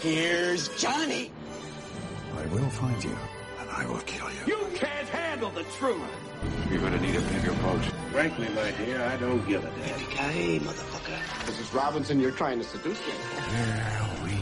Here's 0.00 0.68
Johnny. 0.80 1.32
I 2.36 2.46
will 2.54 2.70
find 2.70 3.02
you, 3.02 3.16
and 3.58 3.68
I 3.68 3.84
will 3.84 3.98
kill 4.06 4.30
you. 4.30 4.46
You 4.46 4.66
can't 4.76 5.08
handle 5.08 5.50
the 5.50 5.64
truth. 5.76 6.00
You're 6.70 6.80
gonna 6.80 7.00
need 7.00 7.16
a 7.16 7.20
bigger 7.20 7.52
boat. 7.54 7.82
Frankly, 8.12 8.46
my 8.54 8.70
dear, 8.78 9.02
I 9.02 9.16
don't 9.16 9.44
give 9.48 9.64
a 9.64 9.66
damn. 9.66 9.98
Yippee-ki-yay, 9.98 10.60
motherfucker. 10.60 11.18
Mrs. 11.50 11.74
Robinson, 11.74 12.20
you're 12.20 12.30
trying 12.30 12.58
to 12.58 12.64
seduce 12.64 13.00
me. 13.00 13.12
Here 13.50 14.06
we 14.24 14.38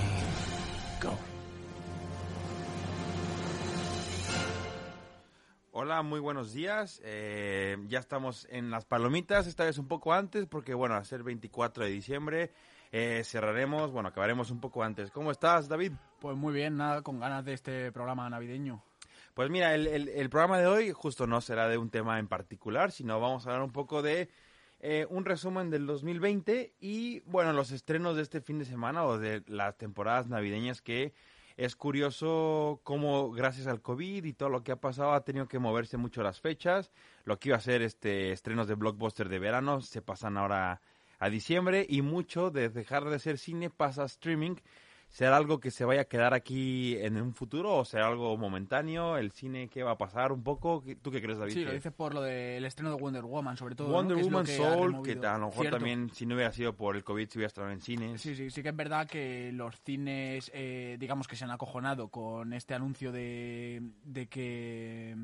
go. 1.01 1.17
Hola, 5.73 6.03
muy 6.03 6.21
buenos 6.21 6.53
días. 6.53 7.01
Eh, 7.03 7.79
ya 7.89 8.01
estamos 8.01 8.47
en 8.51 8.71
las 8.71 8.85
palomitas, 8.85 9.47
esta 9.47 9.65
vez 9.65 9.79
un 9.79 9.89
poco 9.89 10.13
antes, 10.13 10.47
porque 10.47 10.75
bueno, 10.75 10.97
a 10.97 11.05
ser 11.05 11.23
24 11.23 11.85
de 11.85 11.91
diciembre 11.91 12.51
eh, 12.93 13.23
cerraremos, 13.25 13.91
bueno, 13.93 14.09
acabaremos 14.09 14.51
un 14.51 14.61
poco 14.61 14.83
antes. 14.83 15.11
¿Cómo 15.11 15.31
estás, 15.31 15.69
David? 15.69 15.93
Pues 16.21 16.37
muy 16.37 16.53
bien, 16.55 16.77
nada, 16.77 17.03
con 17.03 17.19
ganas 17.21 17.45
de 17.45 17.53
este 17.53 17.93
programa 17.93 18.29
navideño. 18.31 18.83
Pues 19.35 19.51
mira, 19.51 19.75
el, 19.75 19.87
el- 19.87 20.09
el 20.09 20.31
programa 20.31 20.59
de 20.59 20.67
hoy 20.67 20.93
justo 20.93 21.27
no 21.27 21.41
será 21.41 21.69
de 21.69 21.77
un 21.79 21.91
tema 21.91 22.19
en 22.19 22.27
particular, 22.29 22.91
sino 22.91 23.21
vamos 23.21 23.47
a 23.47 23.51
hablar 23.51 23.65
un 23.65 23.73
poco 23.73 24.01
de 24.03 24.31
eh, 24.81 25.07
un 25.11 25.25
resumen 25.25 25.69
del 25.71 25.87
2020 25.87 26.75
y, 26.81 27.21
bueno, 27.21 27.53
los 27.53 27.71
estrenos 27.71 28.17
de 28.17 28.23
este 28.23 28.41
fin 28.41 28.59
de 28.59 28.65
semana 28.65 29.05
o 29.05 29.19
de 29.19 29.43
las 29.47 29.77
temporadas 29.77 30.27
navideñas 30.29 30.81
que 30.83 31.13
es 31.57 31.75
curioso 31.77 32.81
cómo 32.85 33.31
gracias 33.33 33.67
al 33.67 33.81
COVID 33.81 34.25
y 34.25 34.33
todo 34.35 34.51
lo 34.51 34.63
que 34.63 34.73
ha 34.73 34.77
pasado 34.81 35.13
ha 35.13 35.25
tenido 35.25 35.49
que 35.49 35.59
moverse 35.59 35.97
mucho 35.97 36.23
las 36.23 36.41
fechas. 36.41 36.93
Lo 37.25 37.39
que 37.39 37.49
iba 37.49 37.57
a 37.57 37.61
ser 37.61 37.81
este 37.83 38.33
estrenos 38.33 38.69
de 38.69 38.75
blockbuster 38.75 39.29
de 39.31 39.39
verano 39.39 39.81
se 39.81 40.03
pasan 40.03 40.37
ahora 40.37 40.83
a 41.19 41.29
diciembre 41.31 41.87
y 41.89 42.03
mucho 42.03 42.51
de 42.51 42.69
dejar 42.69 43.05
de 43.05 43.19
ser 43.19 43.39
cine 43.39 43.71
pasa 43.71 44.03
a 44.03 44.07
streaming. 44.07 44.57
¿Será 45.09 45.37
algo 45.37 45.61
que 45.61 45.71
se 45.71 45.85
vaya 45.85 46.01
a 46.01 46.05
quedar 46.07 46.35
aquí 46.35 46.97
en 46.99 47.17
un 47.23 47.33
futuro 47.33 47.77
o 47.77 47.85
será 47.85 48.09
algo 48.09 48.37
momentáneo? 48.37 49.17
¿El 49.17 49.31
cine 49.31 49.69
qué 49.69 49.85
va 49.85 49.93
a 49.93 49.97
pasar 49.97 50.33
un 50.33 50.43
poco? 50.43 50.83
¿Qué- 50.83 50.97
¿Tú 50.97 51.13
qué 51.13 51.23
crees, 51.23 51.39
David? 51.39 51.53
Sí, 51.55 51.61
lo 51.63 51.71
¿Qué- 51.71 51.77
dices 51.77 51.93
por 51.93 52.13
lo 52.13 52.23
del 52.23 52.65
estreno 52.65 52.91
de 52.91 53.01
Wonder 53.01 53.23
Woman, 53.23 53.57
sobre 53.57 53.77
todo. 53.77 53.89
Wonder 53.89 54.17
Woman 54.17 54.45
que 54.45 54.57
Soul, 54.57 55.03
que 55.05 55.13
a 55.25 55.39
lo 55.39 55.47
mejor 55.47 55.61
Cierto. 55.63 55.77
también, 55.77 56.11
si 56.13 56.27
no 56.27 56.35
hubiera 56.35 56.53
sido 56.53 56.75
por 56.75 56.97
el 56.97 57.05
COVID, 57.05 57.29
se 57.29 57.39
hubiera 57.39 57.47
estado 57.47 57.71
en 57.71 57.81
cines. 57.81 58.21
Sí, 58.21 58.35
sí, 58.35 58.51
sí 58.51 58.63
que 58.65 58.71
es 58.71 58.77
verdad 58.77 59.07
que 59.09 59.53
los 59.55 59.81
cines, 59.83 60.51
eh, 60.53 60.97
digamos 60.99 61.29
que 61.29 61.37
se 61.37 61.45
han 61.45 61.53
acojonado 61.53 62.09
con 62.09 62.53
este 62.53 62.75
anuncio 62.75 63.13
de, 63.13 63.81
de 64.03 64.27
que 64.27 65.15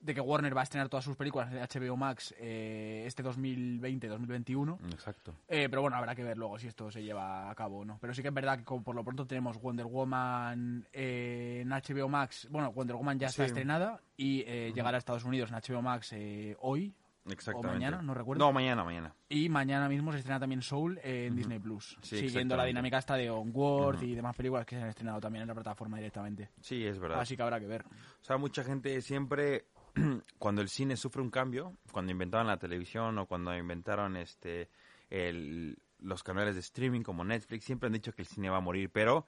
de 0.00 0.14
que 0.14 0.20
Warner 0.20 0.56
va 0.56 0.60
a 0.60 0.64
estrenar 0.64 0.88
todas 0.88 1.04
sus 1.04 1.14
películas 1.16 1.50
de 1.50 1.60
HBO 1.60 1.96
Max 1.96 2.34
eh, 2.38 3.04
este 3.06 3.22
2020-2021. 3.22 4.78
Exacto. 4.92 5.34
Eh, 5.48 5.68
pero 5.68 5.82
bueno, 5.82 5.96
habrá 5.96 6.14
que 6.14 6.22
ver 6.24 6.36
luego 6.38 6.58
si 6.58 6.68
esto 6.68 6.90
se 6.90 7.02
lleva 7.02 7.50
a 7.50 7.54
cabo 7.54 7.78
o 7.80 7.84
no. 7.84 7.98
Pero 8.00 8.14
sí 8.14 8.22
que 8.22 8.28
es 8.28 8.34
verdad 8.34 8.58
que 8.58 8.64
como 8.64 8.82
por 8.82 8.94
lo 8.94 9.04
pronto 9.04 9.26
tenemos 9.26 9.60
Wonder 9.60 9.86
Woman 9.86 10.86
eh, 10.92 11.60
en 11.62 11.68
HBO 11.70 12.08
Max. 12.08 12.48
Bueno, 12.50 12.72
Wonder 12.72 12.96
Woman 12.96 13.18
ya 13.18 13.26
está 13.28 13.44
Sí. 13.44 13.48
estrenada 13.48 14.00
y 14.16 14.40
eh, 14.46 14.72
llegará 14.74 14.96
a 14.96 14.98
Estados 14.98 15.24
Unidos 15.24 15.50
en 15.50 15.56
HBO 15.56 15.82
Max 15.82 16.14
hoy. 16.60 16.94
Exactamente. 17.28 17.74
mañana, 17.74 18.02
no 18.02 18.14
recuerdo. 18.14 18.42
No, 18.44 18.50
mañana, 18.52 18.82
mañana. 18.82 19.14
Y 19.28 19.48
mañana 19.50 19.88
mismo 19.88 20.10
se 20.10 20.18
estrena 20.18 20.40
también 20.40 20.62
Soul 20.62 20.98
en 21.04 21.36
Disney 21.36 21.58
Plus. 21.58 21.96
Sí, 22.00 22.16
siguiendo 22.18 22.56
la 22.56 22.64
dinámica 22.64 22.98
esta 22.98 23.14
de 23.14 23.28
Onward 23.30 24.02
y 24.02 24.14
demás 24.14 24.34
películas 24.34 24.64
que 24.64 24.76
se 24.76 24.82
han 24.82 24.88
estrenado 24.88 25.20
también 25.20 25.42
en 25.42 25.48
la 25.48 25.54
plataforma 25.54 25.98
directamente. 25.98 26.48
Sí, 26.60 26.84
es 26.84 26.98
verdad. 26.98 27.20
Así 27.20 27.36
que 27.36 27.42
habrá 27.42 27.60
que 27.60 27.66
ver. 27.66 27.84
O 27.84 28.24
sea, 28.24 28.38
mucha 28.38 28.64
gente 28.64 29.00
siempre, 29.02 29.66
cuando 30.38 30.62
el 30.62 30.68
cine 30.68 30.96
sufre 30.96 31.22
un 31.22 31.30
cambio, 31.30 31.74
cuando 31.92 32.12
inventaron 32.12 32.46
la 32.46 32.58
televisión 32.58 33.18
o 33.18 33.26
cuando 33.26 33.56
inventaron 33.56 34.16
este 34.16 34.68
el- 35.10 35.76
los 35.98 36.22
canales 36.22 36.54
de 36.54 36.60
streaming 36.60 37.02
como 37.02 37.24
Netflix, 37.24 37.64
siempre 37.64 37.88
han 37.88 37.92
dicho 37.92 38.12
que 38.12 38.22
el 38.22 38.28
cine 38.28 38.48
va 38.48 38.56
a 38.58 38.60
morir, 38.60 38.90
pero 38.90 39.26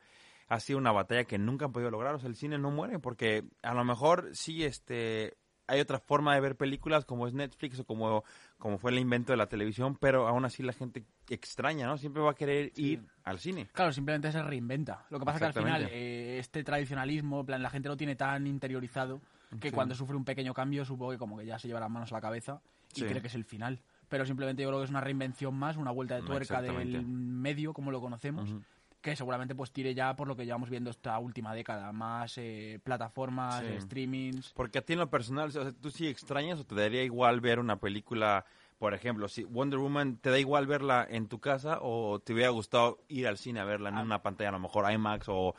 ha 0.48 0.58
sido 0.60 0.78
una 0.78 0.92
batalla 0.92 1.24
que 1.24 1.38
nunca 1.38 1.66
han 1.66 1.72
podido 1.72 1.90
lograr. 1.90 2.14
O 2.14 2.18
sea, 2.18 2.28
el 2.28 2.36
cine 2.36 2.56
no 2.58 2.70
muere 2.70 2.98
porque 2.98 3.44
a 3.62 3.74
lo 3.74 3.84
mejor 3.84 4.30
sí 4.32 4.64
este 4.64 5.36
hay 5.68 5.80
otra 5.80 5.98
forma 6.00 6.34
de 6.34 6.40
ver 6.40 6.56
películas 6.56 7.04
como 7.04 7.26
es 7.26 7.32
Netflix 7.34 7.78
o 7.80 7.84
como, 7.84 8.24
como 8.58 8.78
fue 8.78 8.90
el 8.90 8.98
invento 8.98 9.32
de 9.32 9.38
la 9.38 9.46
televisión, 9.46 9.96
pero 9.96 10.26
aún 10.28 10.44
así 10.44 10.62
la 10.62 10.72
gente 10.72 11.04
extraña, 11.30 11.86
¿no? 11.86 11.96
Siempre 11.96 12.20
va 12.22 12.32
a 12.32 12.34
querer 12.34 12.72
ir 12.76 13.02
al 13.24 13.38
cine. 13.38 13.68
Claro, 13.72 13.92
simplemente 13.92 14.30
se 14.32 14.42
reinventa. 14.42 15.06
Lo 15.08 15.18
que 15.18 15.24
pasa 15.24 15.36
es 15.36 15.40
que 15.54 15.58
al 15.60 15.64
final 15.64 15.88
eh, 15.90 16.38
este 16.38 16.62
tradicionalismo, 16.64 17.46
plan, 17.46 17.62
la 17.62 17.70
gente 17.70 17.88
lo 17.88 17.96
tiene 17.96 18.16
tan 18.16 18.46
interiorizado 18.46 19.22
que 19.60 19.68
Sí. 19.70 19.74
cuando 19.74 19.94
sufre 19.94 20.16
un 20.16 20.24
pequeño 20.24 20.54
cambio 20.54 20.84
supongo 20.84 21.12
que 21.12 21.18
como 21.18 21.36
que 21.38 21.46
ya 21.46 21.58
se 21.58 21.68
lleva 21.68 21.80
las 21.80 21.90
manos 21.90 22.10
a 22.12 22.16
la 22.16 22.20
cabeza 22.20 22.60
y 22.94 23.00
Sí. 23.00 23.06
cree 23.06 23.20
que 23.20 23.26
es 23.28 23.34
el 23.34 23.44
final. 23.44 23.80
Pero 24.08 24.26
simplemente 24.26 24.62
yo 24.62 24.68
creo 24.68 24.80
que 24.80 24.84
es 24.84 24.90
una 24.90 25.00
reinvención 25.00 25.54
más, 25.54 25.76
una 25.76 25.90
vuelta 25.90 26.16
de 26.16 26.22
tuerca 26.22 26.60
del 26.60 27.06
medio 27.06 27.72
como 27.72 27.90
lo 27.90 28.00
conocemos. 28.00 28.50
Que 29.00 29.16
seguramente 29.16 29.54
pues 29.56 29.72
tire 29.72 29.94
ya 29.94 30.14
por 30.14 30.28
lo 30.28 30.36
que 30.36 30.44
llevamos 30.44 30.70
viendo 30.70 30.88
esta 30.90 31.18
última 31.18 31.52
década, 31.54 31.90
más 31.92 32.34
eh, 32.38 32.78
plataformas, 32.84 33.60
Sí. 33.64 33.80
streamings. 33.80 34.52
Porque 34.54 34.78
a 34.78 34.82
ti 34.82 34.92
en 34.92 35.00
lo 35.00 35.10
personal, 35.10 35.48
o 35.48 35.50
sea, 35.50 35.72
¿tú 35.72 35.90
sí 35.90 36.06
extrañas 36.06 36.60
o 36.60 36.64
te 36.64 36.74
daría 36.76 37.02
igual 37.02 37.40
ver 37.40 37.58
una 37.58 37.80
película, 37.80 38.44
por 38.78 38.94
ejemplo, 38.94 39.26
si 39.28 39.42
Wonder 39.42 39.80
Woman, 39.80 40.18
¿te 40.18 40.30
da 40.30 40.38
igual 40.38 40.68
verla 40.68 41.04
en 41.10 41.26
tu 41.26 41.40
casa 41.40 41.78
o 41.82 42.20
te 42.20 42.32
hubiera 42.32 42.50
gustado 42.50 42.98
ir 43.08 43.26
al 43.26 43.38
cine 43.38 43.58
a 43.58 43.64
verla 43.64 43.88
en 43.88 43.96
una 43.98 44.22
pantalla, 44.22 44.50
a 44.50 44.52
lo 44.52 44.60
mejor 44.60 44.88
IMAX 44.92 45.26
o 45.28 45.56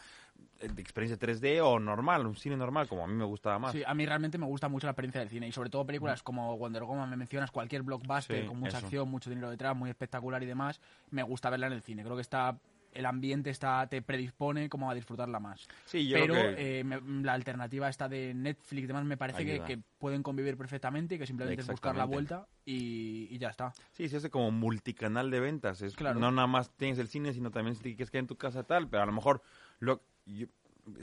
de 0.67 0.81
experiencia 0.81 1.17
3D 1.17 1.61
o 1.61 1.79
normal, 1.79 2.25
un 2.25 2.35
cine 2.35 2.55
normal, 2.57 2.87
como 2.87 3.03
a 3.03 3.07
mí 3.07 3.13
me 3.13 3.25
gustaba 3.25 3.59
más? 3.59 3.71
Sí, 3.73 3.83
a 3.85 3.93
mí 3.93 4.05
realmente 4.05 4.37
me 4.37 4.45
gusta 4.45 4.67
mucho 4.69 4.87
la 4.87 4.91
experiencia 4.91 5.19
del 5.19 5.29
cine 5.29 5.47
y 5.47 5.51
sobre 5.51 5.69
todo 5.69 5.85
películas 5.85 6.23
como 6.23 6.57
Wonder 6.57 6.83
Woman, 6.83 7.09
me 7.09 7.17
mencionas, 7.17 7.51
cualquier 7.51 7.83
blockbuster 7.83 8.41
Sí, 8.41 8.47
con 8.47 8.59
mucha 8.59 8.77
eso. 8.77 8.87
acción, 8.87 9.09
mucho 9.09 9.29
dinero 9.29 9.49
detrás, 9.49 9.75
muy 9.75 9.89
espectacular 9.89 10.41
y 10.43 10.45
demás, 10.45 10.79
me 11.11 11.23
gusta 11.23 11.49
verla 11.49 11.67
en 11.67 11.73
el 11.73 11.81
cine. 11.81 12.03
Creo 12.03 12.15
que 12.15 12.21
está 12.21 12.57
el 12.91 13.07
ambiente 13.07 13.49
está 13.49 13.87
te 13.87 14.03
predispone 14.03 14.69
como 14.69 14.87
a 14.91 14.93
disfrutarla 14.93 15.39
más. 15.39 15.67
Sí, 15.85 16.07
yo 16.07 16.15
Pero 16.15 16.33
creo 16.35 16.55
que- 16.55 16.79
eh, 16.79 16.83
me- 16.83 17.01
la 17.23 17.33
alternativa 17.33 17.89
esta 17.89 18.07
de 18.07 18.35
Netflix 18.35 18.83
y 18.83 18.85
demás 18.85 19.03
me 19.03 19.17
parece 19.17 19.43
que, 19.45 19.79
pueden 19.97 20.21
convivir 20.21 20.57
perfectamente 20.57 21.15
y 21.15 21.17
que 21.17 21.25
simplemente 21.25 21.61
es 21.61 21.67
buscar 21.67 21.95
la 21.95 22.05
vuelta 22.05 22.45
y, 22.65 23.27
y 23.31 23.37
ya 23.39 23.49
está. 23.49 23.73
Sí, 23.93 24.09
se 24.09 24.17
hace 24.17 24.29
como 24.29 24.51
multicanal 24.51 25.31
de 25.31 25.39
ventas. 25.39 25.81
Es, 25.81 25.95
Claro. 25.95 26.19
No 26.19 26.31
nada 26.31 26.45
más 26.47 26.69
tienes 26.71 26.99
el 26.99 27.07
cine, 27.07 27.33
sino 27.33 27.49
también 27.49 27.75
si 27.75 27.81
te 27.81 27.89
quieres 27.95 28.11
quedar 28.11 28.21
en 28.23 28.27
tu 28.27 28.35
casa 28.37 28.63
tal, 28.63 28.87
pero 28.89 29.01
a 29.01 29.05
lo 29.07 29.11
mejor, 29.11 29.41
lo, 29.79 30.03
yo- 30.25 30.47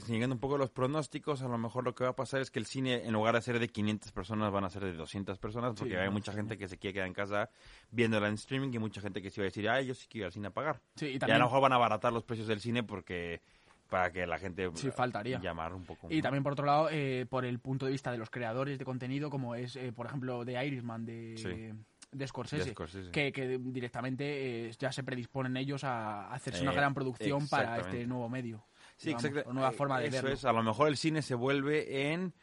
siguiendo 0.04 0.34
un 0.34 0.40
poco 0.40 0.58
los 0.58 0.70
pronósticos, 0.70 1.40
a 1.42 1.48
lo 1.48 1.56
mejor 1.56 1.84
lo 1.84 1.94
que 1.94 2.04
va 2.04 2.10
a 2.10 2.16
pasar 2.16 2.40
es 2.42 2.50
que 2.50 2.58
el 2.58 2.66
cine, 2.66 3.06
en 3.06 3.12
lugar 3.14 3.34
de 3.34 3.40
ser 3.40 3.58
de 3.58 3.68
500 3.68 4.12
personas, 4.12 4.52
van 4.52 4.64
a 4.64 4.70
ser 4.70 4.84
de 4.84 4.92
200 4.92 5.38
personas, 5.38 5.72
porque 5.74 5.94
Sí, 5.94 5.96
hay 5.98 6.06
no, 6.06 6.12
mucha 6.12 6.32
gente 6.32 6.58
que 6.58 6.68
se 6.68 6.76
quiere 6.76 6.94
quedar 6.94 7.06
en 7.06 7.14
casa 7.14 7.48
viéndola 7.90 8.28
en 8.28 8.34
streaming 8.34 8.70
y 8.74 8.78
mucha 8.78 9.00
gente 9.00 9.22
que 9.22 9.30
se 9.30 9.40
va 9.40 9.44
a 9.44 9.48
decir, 9.48 9.68
ay, 9.70 9.86
yo 9.86 9.94
sí 9.94 10.06
quiero 10.08 10.24
ir 10.24 10.26
al 10.26 10.32
cine 10.32 10.48
a 10.48 10.50
pagar. 10.50 10.80
Sí, 10.96 11.06
y 11.06 11.12
Y 11.12 11.16
a 11.16 11.18
también- 11.20 11.38
lo 11.38 11.46
mejor 11.46 11.62
van 11.62 11.72
a 11.72 11.76
abaratar 11.76 12.12
los 12.12 12.24
precios 12.24 12.46
del 12.46 12.60
cine 12.60 12.82
porque 12.82 13.40
para 13.88 14.12
que 14.12 14.24
la 14.26 14.38
gente 14.38 14.70
Sí, 14.74 14.90
faltaría. 14.90 15.40
llamar 15.40 15.72
un 15.74 15.84
poco. 15.84 16.06
Y 16.10 16.22
también, 16.22 16.44
por 16.44 16.52
otro 16.52 16.64
lado, 16.66 16.88
eh, 16.92 17.26
por 17.28 17.44
el 17.44 17.58
punto 17.58 17.86
de 17.86 17.92
vista 17.92 18.12
de 18.12 18.18
los 18.18 18.30
creadores 18.30 18.78
de 18.78 18.84
contenido, 18.84 19.30
como 19.30 19.54
es, 19.56 19.74
eh, 19.76 19.92
por 19.92 20.06
ejemplo, 20.06 20.44
de 20.44 20.64
Irishman, 20.64 21.04
de, 21.06 21.36
Sí. 21.36 21.70
de 22.16 22.26
Scorsese, 22.28 22.66
De 22.66 22.70
Scorsese. 22.70 23.10
Que, 23.10 23.32
que 23.32 23.58
directamente 23.58 24.68
eh, 24.68 24.72
ya 24.78 24.92
se 24.92 25.02
predisponen 25.02 25.56
ellos 25.56 25.82
a 25.84 26.30
hacerse 26.32 26.62
una 26.62 26.72
Eh, 26.72 26.76
gran 26.76 26.94
producción 26.94 27.48
para 27.48 27.78
este 27.80 28.06
nuevo 28.06 28.28
medio. 28.28 28.62
Sí, 29.00 29.10
exacto. 29.10 29.52
nueva 29.52 29.70
Eh, 29.70 29.72
forma 29.72 29.98
de 29.98 30.06
Eso 30.08 30.16
verlo. 30.16 30.30
es, 30.30 30.44
a 30.44 30.52
lo 30.52 30.62
mejor 30.62 30.88
el 30.88 30.96
cine 30.96 31.22
se 31.22 31.34
vuelve 31.34 32.12
en 32.12 32.34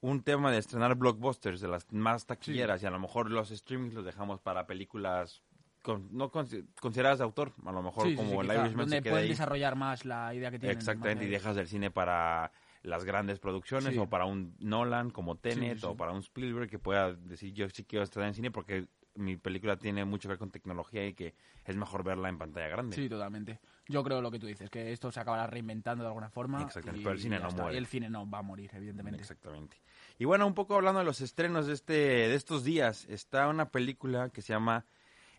un 0.00 0.22
tema 0.22 0.50
de 0.50 0.58
estrenar 0.58 0.94
blockbusters 0.96 1.60
de 1.60 1.68
las 1.68 1.90
más 1.92 2.26
taquilleras 2.26 2.82
y 2.82 2.86
a 2.86 2.90
lo 2.90 2.98
mejor 2.98 3.30
los 3.30 3.48
streamings 3.50 3.94
los 3.94 4.04
dejamos 4.04 4.40
para 4.40 4.66
películas 4.66 5.42
con- 5.82 6.08
no 6.16 6.30
consi- 6.30 6.66
consideradas 6.80 7.18
de 7.18 7.24
autor, 7.24 7.52
a 7.64 7.72
lo 7.72 7.82
mejor 7.82 8.04
Sí, 8.04 8.10
sí, 8.10 8.16
como 8.16 8.30
sí, 8.30 8.36
el 8.50 8.56
Irishman 8.58 8.76
donde 8.76 8.96
se 8.96 9.02
queda 9.02 9.12
pueden 9.12 9.24
ahí. 9.24 9.28
desarrollar 9.30 9.74
más 9.76 10.04
la 10.04 10.34
idea 10.34 10.50
que 10.50 10.58
tienen. 10.58 10.76
Exactamente, 10.76 11.24
y 11.24 11.28
dejas 11.28 11.56
el 11.56 11.66
cine 11.66 11.90
para 11.90 12.52
las 12.82 13.04
grandes 13.04 13.38
producciones 13.38 13.92
Sí. 13.94 13.98
o 13.98 14.08
para 14.08 14.24
un 14.26 14.54
Nolan 14.60 15.10
como 15.10 15.36
Tenet 15.36 15.74
Sí, 15.74 15.80
sí, 15.80 15.86
o 15.86 15.90
sí. 15.92 15.96
para 15.96 16.12
un 16.12 16.18
Spielberg 16.20 16.68
que 16.68 16.78
pueda 16.78 17.14
decir 17.14 17.52
yo 17.54 17.68
sí 17.70 17.84
quiero 17.84 18.02
estrenar 18.04 18.28
en 18.28 18.34
cine 18.34 18.50
porque 18.50 18.86
mi 19.14 19.36
película 19.36 19.76
tiene 19.76 20.04
mucho 20.04 20.28
que 20.28 20.32
ver 20.32 20.38
con 20.38 20.50
tecnología 20.50 21.06
y 21.06 21.14
que 21.14 21.34
es 21.64 21.76
mejor 21.76 22.02
verla 22.04 22.28
en 22.28 22.38
pantalla 22.38 22.68
grande. 22.68 22.96
Sí, 22.96 23.08
totalmente. 23.08 23.60
Yo 23.88 24.02
creo 24.02 24.20
lo 24.20 24.30
que 24.30 24.38
tú 24.38 24.46
dices, 24.46 24.70
que 24.70 24.92
esto 24.92 25.10
se 25.10 25.20
acabará 25.20 25.46
reinventando 25.46 26.04
de 26.04 26.08
alguna 26.08 26.30
forma. 26.30 26.62
Exactamente, 26.62 27.00
y 27.00 27.04
pero 27.04 27.14
el 27.14 27.20
cine 27.20 27.38
no 27.38 27.50
muere. 27.50 27.74
Y 27.74 27.78
el 27.78 27.86
cine 27.86 28.08
no 28.08 28.28
va 28.28 28.38
a 28.38 28.42
morir, 28.42 28.70
evidentemente. 28.74 29.20
Exactamente. 29.20 29.76
Y 30.18 30.24
bueno, 30.24 30.46
un 30.46 30.54
poco 30.54 30.76
hablando 30.76 31.00
de 31.00 31.04
los 31.04 31.20
estrenos 31.20 31.66
de 31.66 31.74
este 31.74 31.92
de 31.92 32.34
estos 32.34 32.64
días, 32.64 33.06
está 33.08 33.48
una 33.48 33.70
película 33.70 34.30
que 34.30 34.42
se 34.42 34.52
llama 34.52 34.86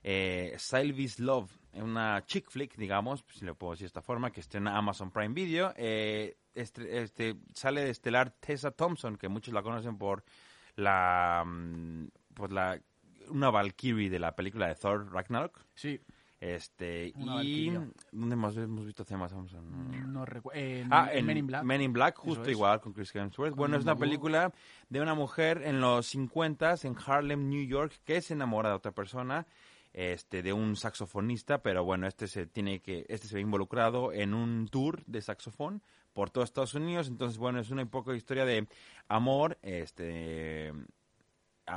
eh, 0.03 0.53
Sylvie's 0.57 1.19
Love, 1.19 1.49
una 1.73 2.23
chick 2.25 2.49
flick, 2.49 2.75
digamos, 2.75 3.23
si 3.33 3.45
le 3.45 3.53
puedo 3.53 3.71
decir 3.71 3.85
de 3.85 3.87
esta 3.87 4.01
forma, 4.01 4.31
que 4.31 4.41
estrena 4.41 4.77
Amazon 4.77 5.11
Prime 5.11 5.33
Video. 5.33 5.73
Eh, 5.77 6.37
este, 6.53 7.01
este, 7.01 7.35
sale 7.53 7.85
de 7.85 7.89
estelar 7.89 8.31
Tessa 8.31 8.71
Thompson, 8.71 9.17
que 9.17 9.29
muchos 9.29 9.53
la 9.53 9.63
conocen 9.63 9.97
por 9.97 10.23
la, 10.75 11.45
pues 12.33 12.51
la 12.51 12.79
una 13.29 13.49
Valkyrie 13.49 14.09
de 14.09 14.19
la 14.19 14.35
película 14.35 14.67
de 14.67 14.75
Thor 14.75 15.11
Ragnarok. 15.11 15.59
Sí, 15.73 15.99
Este, 16.39 17.13
Una 17.15 17.41
y 17.43 17.69
Valkyria. 17.69 17.87
¿dónde 18.11 18.35
más 18.35 18.57
hemos 18.57 18.85
visto 18.85 19.05
temas 19.05 19.31
no 19.31 20.25
recuerdo. 20.25 20.59
En, 20.59 20.87
Ah, 20.91 21.09
en 21.11 21.19
en 21.19 21.25
Men 21.25 21.37
in 21.37 21.47
Black. 21.47 21.63
Men 21.63 21.81
in 21.81 21.93
Black, 21.93 22.17
justo 22.17 22.43
es. 22.43 22.49
igual 22.51 22.81
con 22.81 22.91
Chris 22.91 23.15
Hemsworth. 23.15 23.51
Con 23.51 23.57
Bueno, 23.57 23.77
es 23.77 23.83
una 23.83 23.95
película 23.95 24.51
de 24.89 25.01
una 25.01 25.13
mujer 25.13 25.61
en 25.63 25.79
los 25.79 26.05
50 26.07 26.75
en 26.83 26.97
Harlem, 27.05 27.47
New 27.49 27.65
York, 27.65 27.93
que 28.03 28.21
se 28.21 28.33
enamora 28.33 28.69
de 28.69 28.75
otra 28.75 28.91
persona 28.91 29.47
este 29.93 30.41
de 30.41 30.51
un 30.53 30.75
saxofonista, 30.75 31.61
pero 31.61 31.83
bueno, 31.83 32.07
este 32.07 32.27
se 32.27 32.47
tiene 32.47 32.81
que 32.81 33.05
este 33.09 33.27
se 33.27 33.35
ve 33.35 33.41
involucrado 33.41 34.11
en 34.11 34.33
un 34.33 34.67
tour 34.67 35.05
de 35.05 35.21
saxofón 35.21 35.83
por 36.13 36.29
todo 36.29 36.43
Estados 36.43 36.73
Unidos, 36.73 37.07
entonces 37.07 37.37
bueno, 37.37 37.59
es 37.59 37.69
una 37.69 37.83
un 37.83 37.89
poco 37.89 38.13
historia 38.13 38.43
de 38.43 38.67
amor, 39.07 39.57
este 39.61 40.73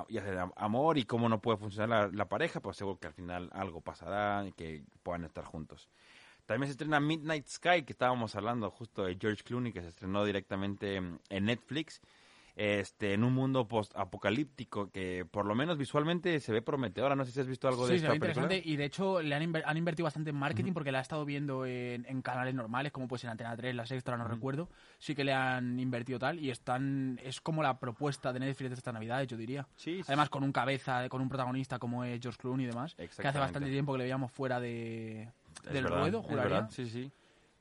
ya 0.08 0.22
sea 0.22 0.50
amor 0.56 0.98
y 0.98 1.04
cómo 1.04 1.28
no 1.28 1.40
puede 1.40 1.58
funcionar 1.58 1.88
la, 1.88 2.16
la 2.16 2.28
pareja, 2.28 2.60
pues 2.60 2.76
seguro 2.76 2.98
que 2.98 3.06
al 3.06 3.14
final 3.14 3.50
algo 3.52 3.80
pasará 3.80 4.46
y 4.46 4.52
que 4.52 4.84
puedan 5.02 5.24
estar 5.24 5.44
juntos. 5.44 5.88
También 6.46 6.68
se 6.68 6.72
estrena 6.72 7.00
Midnight 7.00 7.48
Sky, 7.48 7.82
que 7.82 7.92
estábamos 7.92 8.36
hablando 8.36 8.70
justo 8.70 9.04
de 9.04 9.16
George 9.20 9.42
Clooney, 9.42 9.72
que 9.72 9.82
se 9.82 9.88
estrenó 9.88 10.24
directamente 10.24 10.96
en 10.96 11.20
en 11.28 11.44
Netflix, 11.46 12.00
este, 12.56 13.12
en 13.12 13.22
un 13.22 13.34
mundo 13.34 13.68
post-apocalíptico 13.68 14.90
que 14.90 15.26
por 15.30 15.44
lo 15.44 15.54
menos 15.54 15.76
visualmente 15.76 16.40
se 16.40 16.52
ve 16.52 16.62
prometedora. 16.62 17.14
No 17.14 17.24
sé 17.24 17.32
si 17.32 17.40
has 17.40 17.46
visto 17.46 17.68
algo 17.68 17.86
de 17.86 17.94
Sí, 17.94 18.00
se 18.00 18.06
esta 18.06 18.18
película. 18.18 18.30
interesante 18.46 18.62
y 18.68 18.76
de 18.76 18.84
hecho 18.86 19.20
le 19.20 19.34
han, 19.34 19.42
inver- 19.42 19.62
han 19.66 19.76
invertido 19.76 20.04
bastante 20.04 20.30
en 20.30 20.36
marketing 20.36 20.72
porque 20.72 20.90
la 20.90 20.98
ha 20.98 21.02
estado 21.02 21.24
viendo 21.26 21.66
en, 21.66 22.06
en 22.08 22.22
canales 22.22 22.54
normales 22.54 22.92
como 22.92 23.08
puede 23.08 23.20
ser 23.20 23.30
Antena 23.30 23.54
3, 23.56 23.74
La 23.74 23.84
Sexta, 23.84 24.16
no 24.16 24.26
recuerdo. 24.26 24.68
Sí 24.98 25.14
que 25.14 25.22
le 25.24 25.34
han 25.34 25.78
invertido 25.78 26.18
tal 26.18 26.38
y 26.40 26.50
están 26.50 27.20
es 27.22 27.40
como 27.42 27.62
la 27.62 27.78
propuesta 27.78 28.32
de 28.32 28.40
Netflix 28.40 28.70
de 28.70 28.76
esta 28.76 28.92
Navidad, 28.92 29.22
yo 29.24 29.36
diría. 29.36 29.66
Sí, 29.76 29.98
sí, 29.98 30.04
Además 30.06 30.30
con 30.30 30.42
un 30.42 30.52
cabeza, 30.52 31.08
con 31.10 31.20
un 31.20 31.28
protagonista 31.28 31.78
como 31.78 32.04
es 32.04 32.20
George 32.22 32.38
Clooney 32.40 32.64
y 32.64 32.68
demás, 32.70 32.94
que 32.94 33.28
hace 33.28 33.38
bastante 33.38 33.68
tiempo 33.68 33.92
que 33.92 33.98
le 33.98 34.04
veíamos 34.04 34.32
fuera 34.32 34.60
de, 34.60 35.28
del 35.70 35.84
ruedo, 35.84 36.22
juraría. 36.22 36.68
Sí, 36.70 36.88
sí. 36.88 37.10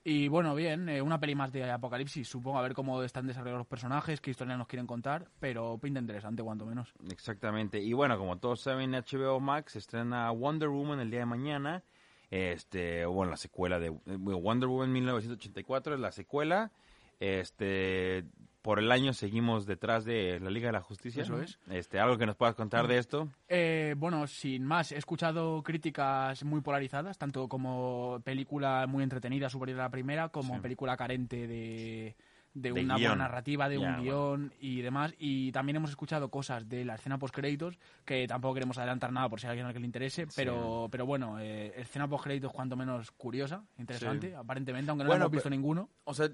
Y 0.07 0.27
bueno, 0.27 0.53
bien, 0.53 0.87
eh, 0.87 1.01
una 1.01 1.19
peli 1.19 1.33
más 1.33 1.51
de 1.51 1.67
Apocalipsis, 1.71 2.27
supongo, 2.27 2.59
a 2.59 2.61
ver 2.61 2.75
cómo 2.75 3.01
están 3.01 3.25
desarrollados 3.25 3.61
los 3.61 3.67
personajes, 3.67 4.21
qué 4.21 4.29
historia 4.29 4.55
nos 4.55 4.67
quieren 4.67 4.85
contar, 4.85 5.31
pero 5.39 5.79
pinta 5.79 5.99
interesante, 5.99 6.43
cuanto 6.43 6.63
menos. 6.63 6.93
Exactamente. 7.09 7.81
Y 7.81 7.91
bueno, 7.93 8.15
como 8.19 8.37
todos 8.37 8.61
saben, 8.61 8.91
HBO 8.91 9.39
Max 9.39 9.75
estrena 9.75 10.29
Wonder 10.29 10.69
Woman 10.69 10.99
el 10.99 11.09
día 11.09 11.21
de 11.21 11.25
mañana. 11.25 11.83
Este, 12.29 13.03
bueno, 13.07 13.31
la 13.31 13.37
secuela 13.37 13.79
de 13.79 13.87
eh, 13.87 13.93
Wonder 14.15 14.69
Woman 14.69 14.91
1984 14.91 15.95
es 15.95 15.99
la 15.99 16.11
secuela. 16.11 16.71
Este, 17.19 18.25
por 18.65 18.79
el 18.79 18.91
año 18.91 19.13
seguimos 19.13 19.67
detrás 19.67 20.05
de 20.05 20.39
la 20.39 20.49
Liga 20.49 20.69
de 20.69 20.73
la 20.73 20.81
Justicia. 20.81 21.21
Eso 21.21 21.39
es. 21.39 21.59
Este, 21.69 21.99
algo 21.99 22.17
que 22.17 22.25
nos 22.25 22.35
puedas 22.35 22.55
contar 22.55 22.87
de 22.87 22.97
esto. 22.97 23.29
Eh, 23.47 23.93
bueno, 23.95 24.25
sin 24.25 24.65
más, 24.65 24.91
he 24.91 24.97
escuchado 24.97 25.61
críticas 25.61 26.43
muy 26.43 26.61
polarizadas, 26.61 27.19
tanto 27.19 27.47
como 27.47 28.19
película 28.25 28.87
muy 28.87 29.03
entretenida, 29.03 29.49
superior 29.49 29.79
a 29.81 29.83
la 29.83 29.89
primera, 29.91 30.29
como 30.29 30.55
Sí. 30.55 30.61
película 30.61 30.97
carente 30.97 31.45
de, 31.47 32.15
de 32.55 32.71
De 32.71 32.81
una 32.83 32.95
guion. 32.95 33.11
buena 33.11 33.23
narrativa, 33.25 33.69
de 33.69 33.77
un 33.77 33.83
bueno. 33.83 34.01
guion 34.01 34.53
y 34.59 34.81
demás. 34.81 35.13
Y 35.19 35.51
también 35.51 35.75
hemos 35.75 35.91
escuchado 35.91 36.29
cosas 36.31 36.67
de 36.67 36.85
la 36.85 36.95
escena 36.95 37.19
post-créditos, 37.19 37.77
que 38.03 38.25
tampoco 38.27 38.55
queremos 38.55 38.79
adelantar 38.79 39.11
nada 39.11 39.29
por 39.29 39.39
si 39.39 39.45
a 39.45 39.51
alguien 39.51 39.67
al 39.67 39.73
que 39.73 39.79
le 39.79 39.85
interese, 39.85 40.25
pero, 40.35 40.87
pero 40.89 41.05
bueno, 41.05 41.37
eh, 41.39 41.71
escena 41.79 42.07
post-créditos 42.07 42.51
cuanto 42.51 42.75
menos 42.75 43.11
curiosa, 43.11 43.63
interesante, 43.77 44.29
Sí. 44.29 44.33
aparentemente, 44.33 44.89
aunque 44.89 45.03
no 45.03 45.09
Bueno, 45.09 45.19
la 45.19 45.25
hemos 45.25 45.33
visto 45.33 45.49
pero- 45.49 45.55
ninguno. 45.55 45.89
O 46.05 46.13
sea, 46.15 46.29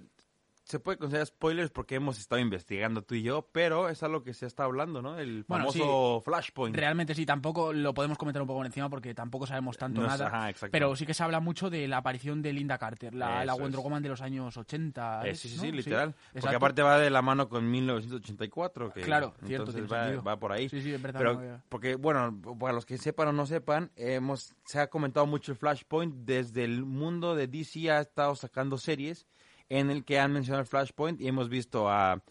se 0.64 0.80
puede 0.80 0.98
considerar 0.98 1.28
spoilers 1.28 1.72
porque 1.72 1.96
hemos 1.96 2.20
estado 2.20 2.40
investigando 2.42 3.02
tú 3.02 3.16
y 3.16 3.24
yo, 3.24 3.48
pero 3.52 3.90
es 3.90 4.04
algo 4.04 4.24
que 4.24 4.34
se 4.34 4.46
está 4.46 4.64
hablando, 4.64 5.02
¿no? 5.02 5.18
El 5.18 5.44
Bueno, 5.48 5.72
famoso 5.72 6.22
Flashpoint. 6.24 6.76
Realmente 6.76 7.16
sí, 7.16 7.26
tampoco 7.26 7.74
lo 7.74 7.94
podemos 7.94 8.18
comentar 8.18 8.42
un 8.42 8.48
poco 8.48 8.60
por 8.60 8.66
encima 8.66 8.90
porque 8.90 9.14
tampoco 9.14 9.48
sabemos 9.48 9.78
tanto 9.78 10.02
No 10.02 10.08
nada. 10.08 10.28
ajá, 10.28 10.68
pero 10.72 10.96
sí 10.96 11.06
que 11.06 11.14
se 11.14 11.24
habla 11.24 11.40
mucho 11.40 11.70
de 11.70 11.88
la 11.88 11.98
aparición 11.98 12.42
de 12.42 12.54
Linda 12.54 12.78
Carter, 12.78 13.14
la, 13.14 13.44
la 13.44 13.54
Wonder. 13.54 13.82
Woman 13.82 14.04
de 14.04 14.10
los 14.10 14.22
años 14.22 14.56
80. 14.56 15.28
Eh, 15.28 15.36
sí, 15.36 15.50
sí, 15.50 15.56
¿no? 15.58 15.62
sí, 15.64 15.72
literal. 15.72 16.14
Porque 16.14 16.38
exacto. 16.40 16.58
aparte 16.58 16.82
va 16.84 17.00
de 17.00 17.10
la 17.10 17.22
mano 17.22 17.50
con 17.50 17.70
1984. 17.70 18.94
Que, 18.94 19.02
Claro, 19.02 19.34
cierto, 19.46 19.72
entonces 19.72 19.92
va, 19.92 20.22
va 20.22 20.40
por 20.40 20.52
ahí. 20.52 20.70
Sí, 20.70 20.82
sí, 20.82 20.94
es 20.94 21.02
verdad, 21.02 21.20
Pero, 21.20 21.34
no 21.42 21.62
porque, 21.70 21.96
bueno, 21.96 22.40
para 22.60 22.74
los 22.74 22.86
que 22.86 22.98
sepan 22.98 23.30
o 23.30 23.34
no 23.34 23.46
sepan, 23.46 23.92
hemos, 23.96 24.56
se 24.66 24.80
ha 24.80 24.88
comentado 24.90 25.26
mucho 25.26 25.52
el 25.52 25.58
Flashpoint. 25.58 26.14
Desde 26.26 26.64
el 26.64 26.86
mundo 26.86 27.36
de 27.36 27.48
DC 27.48 27.90
ha 27.92 28.00
estado 28.00 28.36
sacando 28.36 28.78
series 28.78 29.28
en 29.78 29.90
el 29.90 30.04
que 30.04 30.20
han 30.20 30.34
mencionado 30.34 30.62
el 30.62 30.68
Flashpoint 30.68 31.20
y 31.22 31.28
hemos 31.28 31.50
visto 31.50 31.90
a 31.90 32.22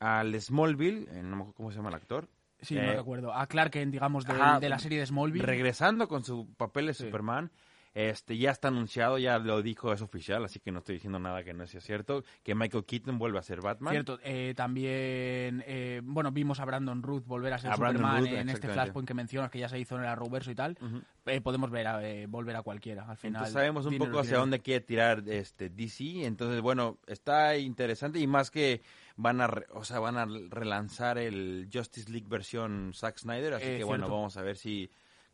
al 0.00 0.40
Smallville, 0.40 1.08
eh, 1.10 1.22
no 1.24 1.30
me 1.36 1.42
acuerdo 1.42 1.54
cómo 1.54 1.70
se 1.72 1.76
llama 1.78 1.88
el 1.88 1.96
actor, 1.96 2.28
Sí, 2.60 2.74
no 2.74 2.82
eh, 2.82 2.96
recuerdo. 2.96 3.32
A 3.32 3.46
Clark 3.46 3.70
Kent, 3.72 3.92
digamos, 3.92 4.24
de, 4.24 4.34
la 4.68 4.78
serie 4.78 4.98
de 5.00 5.06
Smallville. 5.06 5.44
regresando 5.46 6.08
con 6.08 6.24
su 6.24 6.48
papel 6.56 6.86
de 6.86 6.94
Sí. 6.94 7.04
Superman. 7.04 7.50
Este 7.94 8.36
ya 8.38 8.50
está 8.52 8.68
anunciado, 8.68 9.18
ya 9.18 9.38
lo 9.38 9.60
dijo, 9.62 9.92
es 9.92 10.02
oficial, 10.02 10.44
así 10.44 10.60
que 10.60 10.70
no 10.70 10.78
estoy 10.78 10.96
diciendo 10.96 11.18
nada 11.18 11.42
que 11.42 11.52
no 11.54 11.66
sea 11.66 11.80
cierto, 11.80 12.22
que 12.44 12.54
Michael 12.54 12.84
Keaton 12.84 13.18
vuelve 13.18 13.38
a 13.38 13.42
ser 13.42 13.60
Batman. 13.60 13.92
Cierto, 13.92 14.18
eh, 14.22 14.54
también, 14.56 15.64
eh, 15.66 16.00
bueno, 16.04 16.30
vimos 16.30 16.60
a 16.60 16.64
Brandon 16.64 17.02
Ruth 17.02 17.24
volver 17.26 17.52
a 17.54 17.58
ser 17.58 17.70
A 17.70 17.74
Superman 17.76 18.20
Ruth, 18.20 18.28
en 18.28 18.48
este. 18.50 18.68
Flashpoint 18.68 19.08
que 19.08 19.14
mencionas, 19.14 19.50
que 19.50 19.58
ya 19.58 19.68
se 19.68 19.78
hizo 19.78 19.96
en 19.96 20.02
el 20.02 20.08
Arrowverso 20.08 20.50
y 20.50 20.54
tal. 20.54 20.76
Ujú. 20.80 21.02
Eh, 21.26 21.40
podemos 21.40 21.70
ver 21.70 21.86
a, 21.86 22.06
eh, 22.08 22.26
volver 22.26 22.56
a 22.56 22.62
cualquiera, 22.62 23.02
al 23.08 23.16
final. 23.16 23.40
Entonces 23.40 23.52
sabemos 23.54 23.84
un 23.86 23.98
poco 23.98 24.20
hacia 24.20 24.38
dónde 24.38 24.60
quiere 24.60 24.80
tirar 24.84 25.22
este 25.26 25.68
DC, 25.68 26.24
entonces 26.24 26.60
bueno, 26.60 26.98
está 27.06 27.56
interesante 27.56 28.18
y 28.18 28.26
más 28.26 28.50
que 28.50 28.80
van 29.16 29.40
a, 29.40 29.46
re- 29.48 29.66
o 29.72 29.82
sea, 29.84 29.98
van 29.98 30.16
a 30.16 30.26
relanzar 30.50 31.18
el 31.18 31.68
Justice 31.72 32.10
League 32.10 32.28
versión 32.28 32.92
Zack 32.94 33.18
Snyder, 33.18 33.54
así 33.54 33.66
Eh, 33.66 33.76
que 33.78 33.84
bueno, 33.84 34.04
cierto. 34.04 34.14
vamos 34.16 34.36
a 34.36 34.42
ver 34.42 34.56
si 34.56 34.88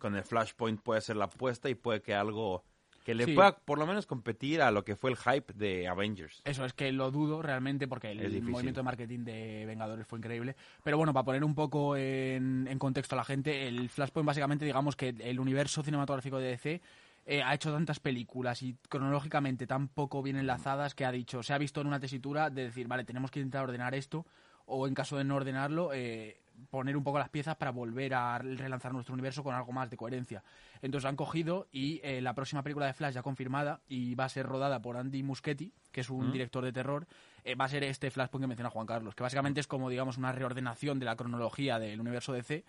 con 0.04 0.14
el 0.16 0.22
Flashpoint 0.22 0.82
puede 0.82 1.00
ser 1.00 1.16
la 1.16 1.24
apuesta 1.24 1.70
y 1.70 1.74
puede 1.74 2.02
que 2.02 2.14
algo 2.14 2.62
que 3.06 3.14
le 3.14 3.24
Sí. 3.24 3.32
pueda 3.32 3.56
por 3.56 3.78
lo 3.78 3.86
menos 3.86 4.04
competir 4.04 4.60
a 4.60 4.70
lo 4.70 4.84
que 4.84 4.96
fue 4.96 5.10
el 5.10 5.16
hype 5.16 5.54
de 5.54 5.88
Avengers. 5.88 6.42
Eso 6.44 6.66
es 6.66 6.74
que 6.74 6.92
lo 6.92 7.10
dudo 7.10 7.40
realmente 7.40 7.88
porque 7.88 8.10
el 8.10 8.42
movimiento 8.42 8.80
de 8.80 8.84
marketing 8.84 9.20
de 9.20 9.64
Vengadores 9.66 10.06
fue 10.06 10.18
increíble. 10.18 10.56
Pero 10.82 10.98
bueno, 10.98 11.14
para 11.14 11.24
poner 11.24 11.42
un 11.42 11.54
poco 11.54 11.96
en, 11.96 12.68
en 12.68 12.78
contexto 12.78 13.14
a 13.14 13.18
la 13.18 13.24
gente, 13.24 13.66
el 13.66 13.88
Flashpoint 13.88 14.26
básicamente 14.26 14.66
digamos 14.66 14.94
que 14.94 15.14
el 15.20 15.40
universo 15.40 15.82
cinematográfico 15.82 16.38
de 16.38 16.48
DC 16.48 16.82
eh, 17.24 17.42
ha 17.42 17.54
hecho 17.54 17.72
tantas 17.72 17.98
películas 18.00 18.62
y 18.62 18.76
cronológicamente 18.90 19.66
tan 19.66 19.88
poco 19.88 20.22
bien 20.22 20.36
enlazadas 20.36 20.94
que 20.94 21.06
ha 21.06 21.12
dicho, 21.12 21.42
se 21.42 21.54
ha 21.54 21.58
visto 21.58 21.80
en 21.80 21.86
una 21.86 21.98
tesitura 21.98 22.50
de 22.50 22.64
decir, 22.64 22.88
vale, 22.88 23.04
tenemos 23.04 23.30
que 23.30 23.40
intentar 23.40 23.64
ordenar 23.64 23.94
esto 23.94 24.26
o 24.66 24.86
en 24.86 24.92
caso 24.94 25.16
de 25.16 25.24
no 25.24 25.36
ordenarlo, 25.36 25.92
eh, 25.94 26.40
poner 26.70 26.96
un 26.96 27.04
poco 27.04 27.18
las 27.18 27.28
piezas 27.28 27.56
para 27.56 27.70
volver 27.70 28.14
a 28.14 28.38
relanzar 28.38 28.92
nuestro 28.92 29.12
universo 29.14 29.42
con 29.42 29.54
algo 29.54 29.72
más 29.72 29.90
de 29.90 29.96
coherencia. 29.96 30.42
Entonces 30.82 31.08
han 31.08 31.16
cogido 31.16 31.66
y 31.72 32.00
eh, 32.02 32.20
la 32.20 32.34
próxima 32.34 32.62
película 32.62 32.86
de 32.86 32.92
Flash 32.94 33.14
ya 33.14 33.22
confirmada 33.22 33.80
y 33.88 34.14
va 34.14 34.24
a 34.24 34.28
ser 34.28 34.46
rodada 34.46 34.80
por 34.80 34.96
Andy 34.96 35.22
Muschietti, 35.22 35.72
que 35.92 36.00
es 36.02 36.10
un 36.10 36.32
director 36.32 36.64
de 36.64 36.72
terror, 36.72 37.06
eh, 37.44 37.54
va 37.54 37.66
a 37.66 37.68
ser 37.68 37.84
este 37.84 38.10
Flashpoint 38.10 38.42
que 38.44 38.48
menciona 38.48 38.70
Juan 38.70 38.86
Carlos, 38.86 39.14
que 39.14 39.22
básicamente 39.22 39.60
es 39.60 39.66
como, 39.66 39.88
digamos, 39.90 40.16
una 40.18 40.32
reordenación 40.32 40.98
de 40.98 41.06
la 41.06 41.16
cronología 41.16 41.78
del 41.78 42.00
universo 42.00 42.32
DC 42.32 42.64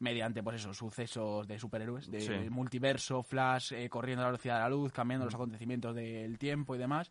mediante, 0.00 0.42
pues 0.42 0.56
eso, 0.56 0.74
sucesos 0.74 1.46
de 1.46 1.58
superhéroes, 1.58 2.10
de 2.10 2.20
Sí. 2.20 2.50
multiverso, 2.50 3.22
Flash 3.22 3.72
eh, 3.72 3.88
corriendo 3.88 4.22
a 4.22 4.24
la 4.26 4.30
velocidad 4.32 4.54
de 4.56 4.60
la 4.62 4.68
luz, 4.68 4.92
cambiando 4.92 5.24
los 5.24 5.34
acontecimientos 5.34 5.94
del 5.94 6.36
tiempo 6.38 6.74
y 6.74 6.78
demás. 6.78 7.10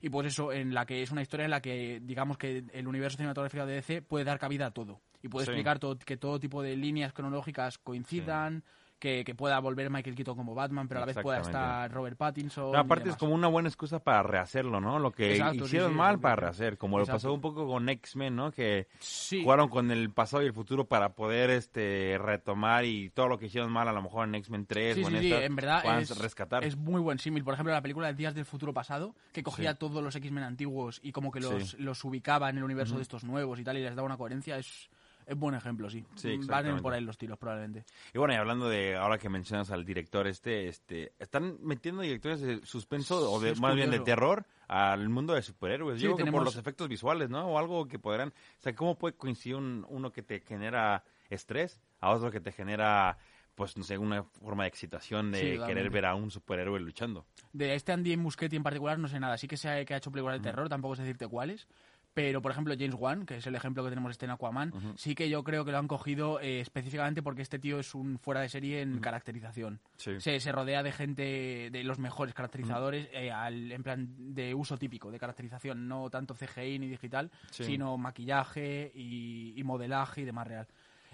Y 0.00 0.08
pues 0.08 0.26
eso, 0.28 0.52
en 0.52 0.72
la 0.74 0.86
que 0.86 1.02
es 1.02 1.10
una 1.10 1.22
historia 1.22 1.44
en 1.44 1.50
la 1.50 1.60
que, 1.60 2.00
digamos 2.02 2.36
que 2.38 2.64
el 2.72 2.86
universo 2.86 3.16
cinematográfico 3.16 3.66
de 3.66 3.74
DC 3.74 4.02
puede 4.02 4.24
dar 4.24 4.38
cabida 4.38 4.66
a 4.66 4.70
todo. 4.70 5.00
Y 5.22 5.28
puede 5.28 5.46
Sí. 5.46 5.52
explicar 5.52 5.78
todo, 5.78 5.96
que 5.98 6.16
todo 6.16 6.38
tipo 6.40 6.62
de 6.62 6.76
líneas 6.76 7.12
cronológicas 7.12 7.78
coincidan, 7.78 8.64
que, 8.98 9.24
que 9.24 9.34
pueda 9.34 9.58
volver 9.58 9.90
Michael 9.90 10.14
Keaton 10.14 10.36
como 10.36 10.54
Batman, 10.54 10.86
pero 10.86 10.98
a 10.98 11.00
la 11.02 11.06
vez 11.06 11.18
pueda 11.20 11.40
estar 11.40 11.90
Robert 11.90 12.16
Pattinson. 12.16 12.70
No, 12.70 12.78
aparte 12.78 13.08
es 13.08 13.16
como 13.16 13.34
una 13.34 13.48
buena 13.48 13.68
excusa 13.68 13.98
para 13.98 14.22
rehacerlo, 14.22 14.80
¿no? 14.80 15.00
Lo 15.00 15.10
que 15.10 15.32
Exacto, 15.32 15.60
sí, 15.60 15.64
hicieron 15.64 15.90
sí, 15.90 15.96
mal 15.96 16.10
es 16.10 16.18
lo 16.18 16.20
para 16.22 16.36
rehacer, 16.36 16.78
como 16.78 16.98
lo 16.98 17.02
Exacto. 17.02 17.16
pasó 17.18 17.34
un 17.34 17.40
poco 17.40 17.66
con 17.66 17.88
X-Men, 17.88 18.36
¿no? 18.36 18.52
Que 18.52 18.86
Sí. 19.00 19.42
jugaron 19.42 19.68
con 19.68 19.90
el 19.90 20.10
pasado 20.12 20.44
y 20.44 20.46
el 20.46 20.52
futuro 20.52 20.84
para 20.86 21.14
poder 21.14 21.50
este 21.50 22.16
retomar 22.16 22.84
y 22.84 23.10
todo 23.10 23.26
lo 23.26 23.38
que 23.38 23.46
hicieron 23.46 23.72
mal 23.72 23.88
a 23.88 23.92
lo 23.92 24.02
mejor 24.02 24.28
en 24.28 24.36
X-Men 24.36 24.66
3 24.66 24.94
Sí, 24.94 25.02
o 25.02 25.08
sí, 25.08 25.14
en 25.16 25.20
sí, 25.22 25.32
esta, 25.32 25.44
en 25.46 25.56
verdad 25.56 26.00
es, 26.00 26.16
rescatar. 26.18 26.62
es 26.62 26.76
muy 26.76 27.00
buen 27.00 27.18
símil. 27.18 27.42
Por 27.42 27.54
ejemplo, 27.54 27.72
la 27.72 27.82
película 27.82 28.06
de 28.06 28.14
Días 28.14 28.34
del 28.36 28.44
Futuro 28.44 28.72
Pasado, 28.72 29.16
que 29.32 29.42
cogía 29.42 29.72
Sí. 29.72 29.78
todos 29.80 30.00
los 30.00 30.14
X-Men 30.14 30.44
antiguos 30.44 31.00
y 31.02 31.10
como 31.10 31.32
que 31.32 31.40
los, 31.40 31.70
Sí. 31.70 31.76
los 31.78 32.04
ubicaba 32.04 32.50
en 32.50 32.58
el 32.58 32.62
universo 32.62 32.94
de 32.98 33.02
estos 33.02 33.24
nuevos 33.24 33.58
y 33.58 33.64
tal, 33.64 33.78
y 33.78 33.82
les 33.82 33.96
daba 33.96 34.06
una 34.06 34.16
coherencia, 34.16 34.58
es, 34.58 34.88
es 35.26 35.36
buen 35.36 35.54
ejemplo, 35.54 35.88
sí. 35.90 36.04
Sí, 36.14 36.28
Van 36.28 36.38
exactamente. 36.38 36.82
por 36.82 36.92
ahí 36.94 37.00
los 37.00 37.18
tiros, 37.18 37.38
probablemente. 37.38 37.84
Y 38.14 38.18
bueno, 38.18 38.34
y 38.34 38.36
hablando 38.36 38.68
de 38.68 38.96
ahora 38.96 39.18
que 39.18 39.28
mencionas 39.28 39.70
al 39.70 39.84
director 39.84 40.26
este, 40.26 40.68
este 40.68 41.12
están 41.18 41.58
metiendo 41.62 42.02
directores 42.02 42.40
de 42.40 42.64
suspenso 42.64 43.30
o 43.32 43.40
de 43.40 43.54
más 43.56 43.74
bien 43.74 43.90
de 43.90 44.00
terror 44.00 44.44
al 44.68 45.08
mundo 45.08 45.34
de 45.34 45.42
superhéroes. 45.42 45.98
Sí, 45.98 46.04
Yo 46.04 46.14
creo 46.16 46.26
que 46.26 46.32
por 46.32 46.44
los 46.44 46.56
efectos 46.56 46.88
visuales, 46.88 47.28
¿no? 47.30 47.46
O 47.46 47.58
algo 47.58 47.86
que 47.86 47.98
podrán, 47.98 48.28
o 48.30 48.62
sea, 48.62 48.74
cómo 48.74 48.96
puede 48.98 49.14
coincidir 49.16 49.56
un- 49.56 49.86
uno 49.88 50.10
que 50.12 50.22
te 50.22 50.40
genera 50.40 51.04
estrés 51.30 51.80
a 52.00 52.10
otro 52.10 52.30
que 52.30 52.40
te 52.40 52.52
genera 52.52 53.18
pues 53.54 53.76
no 53.76 53.84
sé, 53.84 53.98
una 53.98 54.22
forma 54.24 54.62
de 54.64 54.70
excitación 54.70 55.30
de 55.30 55.38
Sí, 55.58 55.62
querer 55.66 55.90
ver 55.90 56.06
a 56.06 56.14
un 56.14 56.30
superhéroe 56.30 56.80
luchando. 56.80 57.26
De 57.52 57.74
este 57.74 57.92
Andy 57.92 58.16
Muschietti 58.16 58.56
en 58.56 58.62
particular 58.62 58.98
no 58.98 59.08
sé 59.08 59.20
nada. 59.20 59.36
Sí 59.36 59.46
que 59.46 59.56
ha, 59.68 59.84
que 59.84 59.92
ha 59.92 59.98
hecho 59.98 60.10
películas 60.10 60.38
de 60.38 60.42
terror, 60.50 60.70
tampoco 60.70 60.96
sé 60.96 61.02
decirte 61.02 61.28
cuáles. 61.28 61.68
Pero, 62.14 62.42
por 62.42 62.52
ejemplo, 62.52 62.74
James 62.78 62.94
Wan, 62.98 63.24
que 63.24 63.38
es 63.38 63.46
el 63.46 63.54
ejemplo 63.54 63.82
que 63.82 63.88
tenemos 63.88 64.10
este 64.10 64.26
en 64.26 64.32
Aquaman, 64.32 64.72
sí 64.96 65.14
que 65.14 65.30
yo 65.30 65.42
creo 65.44 65.64
que 65.64 65.72
lo 65.72 65.78
han 65.78 65.88
cogido 65.88 66.40
eh, 66.40 66.60
específicamente 66.60 67.22
porque 67.22 67.40
este 67.40 67.58
tío 67.58 67.78
es 67.78 67.94
un 67.94 68.18
fuera 68.18 68.42
de 68.42 68.50
serie 68.50 68.82
en 68.82 68.98
caracterización. 68.98 69.80
Sí. 69.96 70.20
Se, 70.20 70.38
se 70.38 70.52
rodea 70.52 70.82
de 70.82 70.92
gente, 70.92 71.70
de 71.72 71.84
los 71.84 71.98
mejores 71.98 72.34
caracterizadores, 72.34 73.08
eh, 73.12 73.30
al- 73.30 73.72
en 73.72 73.82
plan 73.82 74.34
de 74.34 74.54
uso 74.54 74.76
típico, 74.76 75.10
de 75.10 75.18
caracterización, 75.18 75.88
no 75.88 76.10
tanto 76.10 76.34
CGI 76.34 76.78
ni 76.78 76.86
digital, 76.88 77.30
Sí. 77.50 77.64
sino 77.64 77.96
maquillaje 77.96 78.92
y, 78.94 79.54
y 79.58 79.64
modelaje 79.64 80.20
y 80.20 80.24
demás 80.24 80.46
real. 80.46 80.66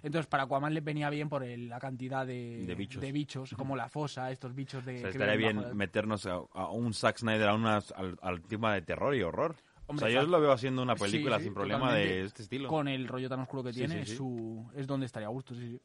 Entonces, 0.03 0.27
para 0.29 0.45
Aquaman 0.45 0.75
le 0.75 0.81
venía 0.81 1.11
bien 1.11 1.29
por 1.29 1.43
el- 1.43 1.69
la 1.69 1.81
cantidad 1.81 2.25
de, 2.27 2.65
De 2.67 2.75
bichos. 3.13 3.55
como 3.57 3.75
la 3.77 3.89
fosa, 3.89 4.31
estos 4.31 4.55
bichos 4.55 4.85
de. 4.85 4.97
O 4.97 4.99
sea, 5.01 5.11
estaría 5.11 5.37
bien 5.37 5.77
meternos 5.77 6.25
a, 6.27 6.41
a 6.55 6.71
un 6.71 6.95
Zack 6.95 7.19
Snyder 7.19 7.49
a 7.49 7.55
unas- 7.55 7.93
al, 7.93 8.17
al 8.23 8.41
tema 8.43 8.75
de 8.75 8.83
terror 8.83 9.15
y 9.17 9.23
horror. 9.23 9.57
Hombre, 9.89 10.07
o 10.07 10.09
sea, 10.11 10.23
yo 10.23 10.29
lo 10.29 10.41
veo 10.41 10.53
haciendo 10.53 10.83
una 10.83 10.95
película 10.95 11.39
sí, 11.39 11.45
sin 11.45 11.55
problema 11.55 11.95
de 11.95 12.23
este 12.23 12.43
estilo. 12.43 12.69
Con 12.69 12.89
el 12.89 13.09
rollo 13.09 13.29
tan 13.29 13.41
oscuro 13.41 13.65
que 13.65 13.73
tiene, 13.73 14.05
sí. 14.05 14.17
su 14.17 14.71
es 14.77 14.87
donde 14.87 15.07
estaría 15.07 15.29
a 15.29 15.31
gusto, 15.31 15.55
sí, 15.55 15.67
sí. 15.67 15.81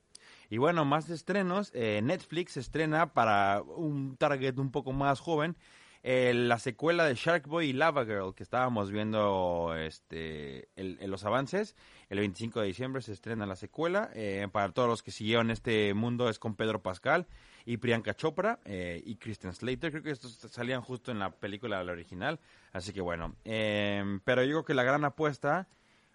Y 0.49 0.57
bueno, 0.57 0.83
más 0.85 1.09
estrenos. 1.09 1.71
eh, 1.73 2.01
Netflix 2.03 2.57
estrena 2.57 3.13
para 3.13 3.61
un 3.61 4.17
target 4.17 4.59
un 4.59 4.71
poco 4.71 4.91
más 4.91 5.19
joven 5.19 5.55
eh, 6.03 6.33
la 6.33 6.59
secuela 6.59 7.05
de 7.05 7.15
Shark 7.15 7.47
Boy 7.47 7.69
y 7.69 7.73
Lava 7.73 8.03
Girl 8.05 8.35
que 8.35 8.43
estábamos 8.43 8.91
viendo 8.91 9.73
este, 9.77 10.67
el- 10.75 10.97
en 10.99 11.09
los 11.09 11.23
avances. 11.25 11.75
El 12.09 12.19
25 12.19 12.59
de 12.61 12.67
diciembre 12.67 13.01
se 13.01 13.13
estrena 13.13 13.45
la 13.45 13.55
secuela. 13.55 14.09
eh, 14.13 14.47
para 14.51 14.71
todos 14.73 14.89
los 14.89 15.01
que 15.01 15.11
siguieron 15.11 15.49
este 15.49 15.93
mundo 15.93 16.29
es 16.29 16.39
con 16.39 16.55
Pedro 16.55 16.81
Pascal 16.83 17.25
y 17.65 17.77
Priyanka 17.77 18.13
Chopra 18.15 18.59
eh, 18.65 19.01
y 19.05 19.15
Kristen 19.15 19.53
Slater. 19.53 19.91
Creo 19.91 20.03
que 20.03 20.11
estos 20.11 20.33
salían 20.51 20.81
justo 20.81 21.11
en 21.11 21.19
la 21.19 21.31
película 21.31 21.81
la 21.83 21.91
original. 21.93 22.39
Así 22.73 22.91
que 22.91 22.99
bueno. 23.01 23.35
eh, 23.45 24.19
pero 24.25 24.43
yo 24.43 24.49
creo 24.51 24.65
que 24.65 24.73
la 24.73 24.83
gran 24.83 25.05
apuesta 25.05 25.67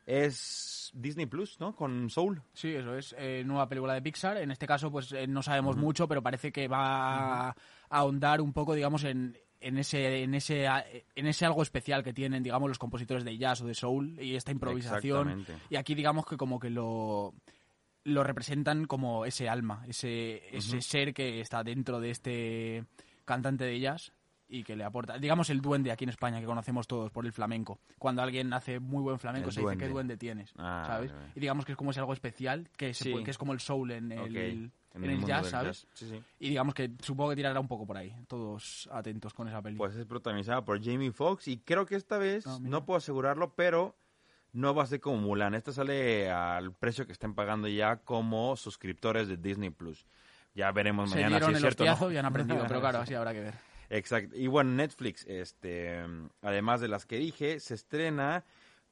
es 0.07 0.90
Disney 0.95 1.26
Plus, 1.26 1.61
¿no? 1.61 1.75
Con 1.76 2.09
Soul. 2.11 2.42
Sí, 2.54 2.75
eso 2.75 2.97
es. 2.97 3.14
eh, 3.18 3.42
nueva 3.45 3.68
película 3.68 3.95
de 3.95 4.02
Pixar. 4.02 4.38
En 4.38 4.50
este 4.50 4.66
caso, 4.66 4.90
pues 4.90 5.12
eh, 5.12 5.26
no 5.26 5.42
sabemos 5.42 5.76
mucho, 5.76 6.09
pero 6.09 6.23
parece 6.23 6.50
que 6.50 6.66
va 6.68 7.49
a 7.50 7.57
ahondar 7.90 8.40
un 8.40 8.52
poco, 8.54 8.75
digamos, 8.75 9.04
en, 9.04 9.37
en 9.60 9.78
ese 9.78 10.22
en 10.22 10.34
ese 10.34 10.66
en 10.66 11.26
ese 11.26 11.44
algo 11.46 11.62
especial 11.62 12.02
que 12.04 12.12
tienen, 12.12 12.42
digamos, 12.42 12.68
los 12.68 12.78
compositores 12.78 13.24
de 13.24 13.36
jazz 13.36 13.60
o 13.62 13.66
de 13.66 13.74
soul 13.74 14.18
y 14.20 14.34
esta 14.36 14.52
improvisación. 14.52 15.44
Y 15.70 15.76
aquí, 15.76 15.94
digamos 15.94 16.26
que 16.26 16.36
como 16.36 16.58
que 16.58 16.70
lo 16.70 17.34
lo 18.04 18.24
representan 18.24 18.86
como 18.86 19.24
ese 19.26 19.48
alma, 19.48 19.84
ese 19.88 20.56
ese 20.56 20.80
ser 20.80 21.12
que 21.12 21.40
está 21.40 21.62
dentro 21.62 22.00
de 22.00 22.10
este 22.10 22.84
cantante 23.24 23.64
de 23.64 23.78
jazz 23.80 24.12
y 24.50 24.62
que 24.64 24.76
le 24.76 24.84
aporta, 24.84 25.18
digamos 25.18 25.50
el 25.50 25.60
duende 25.60 25.92
aquí 25.92 26.04
en 26.04 26.08
España 26.10 26.40
que 26.40 26.46
conocemos 26.46 26.86
todos 26.86 27.10
por 27.10 27.26
el 27.26 27.32
flamenco. 27.34 27.80
Cuando 27.98 28.22
alguien 28.22 28.50
hace 28.54 28.80
muy 28.80 29.02
buen 29.02 29.18
flamenco 29.18 29.48
El 29.48 29.54
se 29.54 29.60
duende. 29.60 29.76
dice 29.76 29.88
qué 29.88 29.92
duende 29.92 30.16
tienes, 30.16 30.54
Ah, 30.56 30.84
¿sabes? 30.86 31.10
vale, 31.10 31.20
vale. 31.22 31.32
Y 31.36 31.40
digamos 31.40 31.66
que 31.66 31.72
es 31.72 31.76
como 31.76 31.90
es 31.90 31.98
algo 31.98 32.14
especial, 32.14 32.70
que, 32.78 32.94
se 32.94 33.04
Sí. 33.04 33.10
puede- 33.10 33.24
que 33.24 33.30
es 33.32 33.36
como 33.36 33.52
el 33.52 33.60
soul 33.60 33.90
en 33.90 34.10
el, 34.12 34.70
en 35.04 35.10
en 35.10 35.20
el 35.20 35.24
jazz, 35.24 35.48
¿sabes? 35.48 35.82
jazz. 35.82 35.88
Sí, 35.94 36.08
sí. 36.08 36.22
Y 36.38 36.48
digamos 36.50 36.74
que 36.74 36.90
supongo 37.02 37.30
que 37.30 37.36
tirará 37.36 37.58
un 37.60 37.68
poco 37.68 37.86
por 37.86 37.96
ahí, 37.96 38.14
todos 38.26 38.88
atentos 38.92 39.34
con 39.34 39.48
esa 39.48 39.62
película. 39.62 39.88
Pues 39.88 39.98
es 39.98 40.06
protagonizada 40.06 40.64
por 40.64 40.82
Jamie 40.82 41.12
Foxx 41.12 41.48
y 41.48 41.58
creo 41.58 41.86
que 41.86 41.96
esta 41.96 42.18
vez, 42.18 42.46
Ah, 42.46 42.58
no 42.60 42.84
puedo 42.84 42.98
asegurarlo, 42.98 43.54
pero 43.54 43.96
no 44.52 44.74
va 44.74 44.84
a 44.84 44.86
ser 44.86 45.00
como 45.00 45.18
Mulan. 45.18 45.54
Esta 45.54 45.72
sale 45.72 46.30
al 46.30 46.72
precio 46.72 47.06
que 47.06 47.12
estén 47.12 47.34
pagando 47.34 47.68
ya 47.68 47.96
como 47.96 48.56
suscriptores 48.56 49.28
de 49.28 49.36
Disney 49.36 49.70
Plus. 49.70 50.06
Ya 50.54 50.72
veremos 50.72 51.10
se 51.10 51.16
mañana 51.16 51.36
dieron 51.36 51.50
si 51.50 51.52
es 51.52 51.64
el 51.64 51.74
cierto 51.74 52.06
no. 52.06 52.12
y 52.12 52.16
han 52.16 52.26
aprendido, 52.26 52.64
pero 52.66 52.80
claro, 52.80 52.98
así 53.02 53.14
habrá 53.14 53.32
que 53.32 53.40
ver. 53.40 53.54
Exacto. 53.90 54.36
Y 54.36 54.46
bueno, 54.48 54.72
Netflix, 54.72 55.24
este, 55.26 56.04
además 56.42 56.80
de 56.80 56.88
las 56.88 57.06
que 57.06 57.16
dije, 57.16 57.60
se 57.60 57.74
estrena 57.74 58.44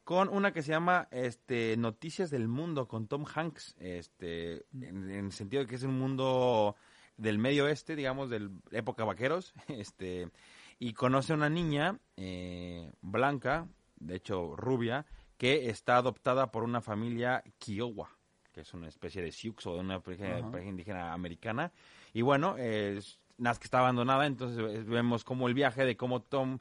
con 0.06 0.28
una 0.28 0.52
que 0.52 0.62
se 0.62 0.70
llama 0.70 1.08
este 1.10 1.76
Noticias 1.76 2.30
del 2.30 2.46
Mundo 2.46 2.86
con 2.86 3.08
Tom 3.08 3.25
Hanks, 3.26 3.75
este, 3.80 4.64
en, 4.72 5.10
en 5.10 5.26
el 5.26 5.32
sentido 5.32 5.64
de 5.64 5.68
que 5.68 5.75
es 5.75 5.82
un 5.82 5.98
mundo 5.98 6.76
del 7.16 7.38
medio 7.38 7.64
oeste, 7.64 7.96
digamos, 7.96 8.30
de 8.30 8.48
época 8.70 9.02
vaqueros, 9.04 9.52
este, 9.66 10.30
y 10.78 10.92
conoce 10.92 11.32
a 11.32 11.36
una 11.36 11.50
niña 11.50 11.98
eh, 12.16 12.88
blanca, 13.00 13.66
de 13.96 14.14
hecho 14.14 14.54
rubia, 14.54 15.06
que 15.38 15.70
está 15.70 15.96
adoptada 15.96 16.52
por 16.52 16.62
una 16.62 16.80
familia 16.80 17.42
Kiowa, 17.58 18.08
que 18.52 18.60
es 18.60 18.75
una 18.75 18.86
especie 18.86 19.22
de 19.22 19.32
Sioux 19.32 19.56
o 19.66 19.75
de 19.75 19.80
una 19.80 19.98
pareja, 19.98 20.38
indígena 20.64 21.14
americana. 21.14 21.72
Y 22.12 22.22
bueno, 22.22 22.56
es 22.58 23.18
Nazca 23.38 23.64
está 23.64 23.80
abandonada, 23.80 24.25
entonces 24.26 24.58
eh, 24.58 24.84
vemos 24.86 25.25
como 25.25 25.48
el 25.48 25.54
viaje 25.54 25.84
de 25.84 25.96
cómo 25.96 26.22
Tom 26.22 26.60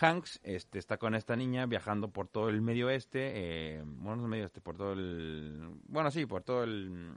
Hanks 0.00 0.40
este, 0.42 0.78
está 0.78 0.96
con 0.98 1.14
esta 1.14 1.36
niña 1.36 1.66
viajando 1.66 2.08
por 2.08 2.28
todo 2.28 2.48
el 2.48 2.60
medio 2.60 2.86
oeste, 2.88 3.32
eh, 3.34 3.82
bueno, 3.84 4.16
no 4.16 4.22
es 4.22 4.22
el 4.24 4.28
medio 4.28 4.44
oeste, 4.44 4.60
por 4.60 4.76
todo 4.76 4.92
el, 4.92 5.70
bueno, 5.88 6.10
sí, 6.10 6.26
por 6.26 6.42
todo 6.42 6.64
el, 6.64 7.14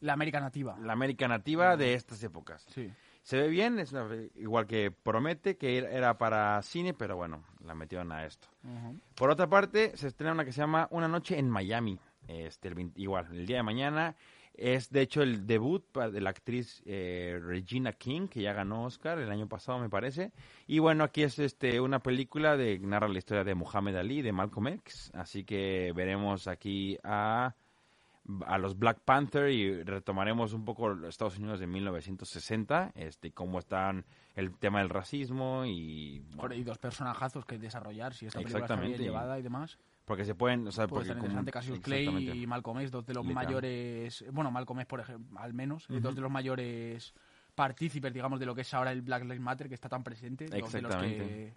La 0.00 0.12
América 0.14 0.40
nativa. 0.40 0.76
la 0.80 0.92
América 0.92 1.28
nativa 1.28 1.76
de 1.76 1.94
estas 1.94 2.22
épocas. 2.22 2.66
Sí. 2.70 2.90
Se 3.22 3.36
ve 3.38 3.48
bien, 3.48 3.78
es 3.78 3.92
una- 3.92 4.08
igual 4.36 4.66
que 4.66 4.90
promete 4.90 5.56
que 5.56 5.76
era- 5.78 6.16
para 6.16 6.60
cine, 6.62 6.94
pero 6.94 7.16
bueno, 7.16 7.44
la 7.64 7.74
metieron 7.74 8.10
a 8.12 8.24
esto. 8.24 8.48
Por 9.14 9.30
otra 9.30 9.46
parte, 9.48 9.96
se 9.96 10.08
estrena 10.08 10.32
una 10.32 10.44
que 10.44 10.52
se 10.52 10.60
llama 10.62 10.88
Una 10.90 11.06
noche 11.06 11.38
en 11.38 11.48
Miami. 11.50 12.00
Este, 12.28 12.68
el 12.68 12.74
20 12.74 13.00
igual, 13.00 13.26
el 13.32 13.46
día 13.46 13.58
de 13.58 13.62
mañana. 13.62 14.14
Es 14.60 14.90
de 14.90 15.00
hecho 15.00 15.22
el 15.22 15.46
debut 15.46 15.82
de 15.96 16.20
la 16.20 16.28
actriz 16.28 16.82
eh, 16.84 17.40
Regina 17.42 17.94
King, 17.94 18.28
que 18.28 18.42
ya 18.42 18.52
ganó 18.52 18.84
Oscar 18.84 19.18
el 19.18 19.30
año 19.30 19.48
pasado, 19.48 19.78
me 19.78 19.88
parece. 19.88 20.32
Y 20.66 20.80
bueno, 20.80 21.02
aquí 21.02 21.22
es 21.22 21.38
este 21.38 21.80
una 21.80 22.00
película 22.00 22.58
de 22.58 22.78
narra 22.78 23.08
la 23.08 23.16
historia 23.16 23.42
de 23.42 23.54
Muhammad 23.54 23.96
Ali, 23.96 24.20
de 24.20 24.32
Malcolm 24.32 24.68
X. 24.68 25.12
Así 25.14 25.44
que 25.44 25.94
veremos 25.96 26.46
aquí 26.46 26.98
a, 27.02 27.54
a 28.44 28.58
los 28.58 28.78
Black 28.78 29.00
Panther 29.02 29.48
y 29.48 29.82
retomaremos 29.82 30.52
un 30.52 30.66
poco 30.66 30.90
los 30.90 31.08
Estados 31.08 31.38
Unidos 31.38 31.58
de 31.58 31.66
1960, 31.66 32.92
este, 32.96 33.32
cómo 33.32 33.60
están 33.60 34.04
el 34.34 34.54
tema 34.58 34.80
del 34.80 34.90
racismo 34.90 35.64
y 35.64 36.22
y 36.54 36.64
dos 36.64 36.76
personajazos 36.76 37.46
que 37.46 37.58
desarrollar, 37.58 38.12
si 38.12 38.26
esta 38.26 38.40
película 38.40 38.64
está 38.64 38.76
bien 38.76 38.98
llevada 38.98 39.38
y 39.38 39.42
demás. 39.42 39.78
Porque 40.10 40.24
se 40.24 40.34
pueden, 40.34 40.66
o 40.66 40.72
sea, 40.72 40.88
Puede 40.88 41.06
porque 41.06 41.18
interesante 41.20 41.52
Cassius 41.52 41.78
Clay 41.78 42.42
y 42.42 42.44
Malcolm 42.44 42.80
X, 42.80 42.90
dos 42.90 43.06
de 43.06 43.14
los 43.14 43.24
Literal. 43.24 43.44
mayores, 43.44 44.24
bueno, 44.32 44.50
Malcolm 44.50 44.80
X, 44.80 44.88
por 44.88 44.98
ejemplo, 44.98 45.38
al 45.38 45.54
menos, 45.54 45.86
eh, 45.88 46.00
dos 46.00 46.16
de 46.16 46.20
los 46.20 46.30
mayores 46.32 47.14
partícipes, 47.54 48.12
digamos, 48.12 48.40
de 48.40 48.46
lo 48.46 48.52
que 48.52 48.62
es 48.62 48.74
ahora 48.74 48.90
el 48.90 49.02
Black 49.02 49.22
Lives 49.22 49.38
Matter, 49.38 49.68
que 49.68 49.76
está 49.76 49.88
tan 49.88 50.02
presente, 50.02 50.46
dos 50.46 50.72
de 50.72 50.82
los 50.82 50.96
que. 50.96 51.52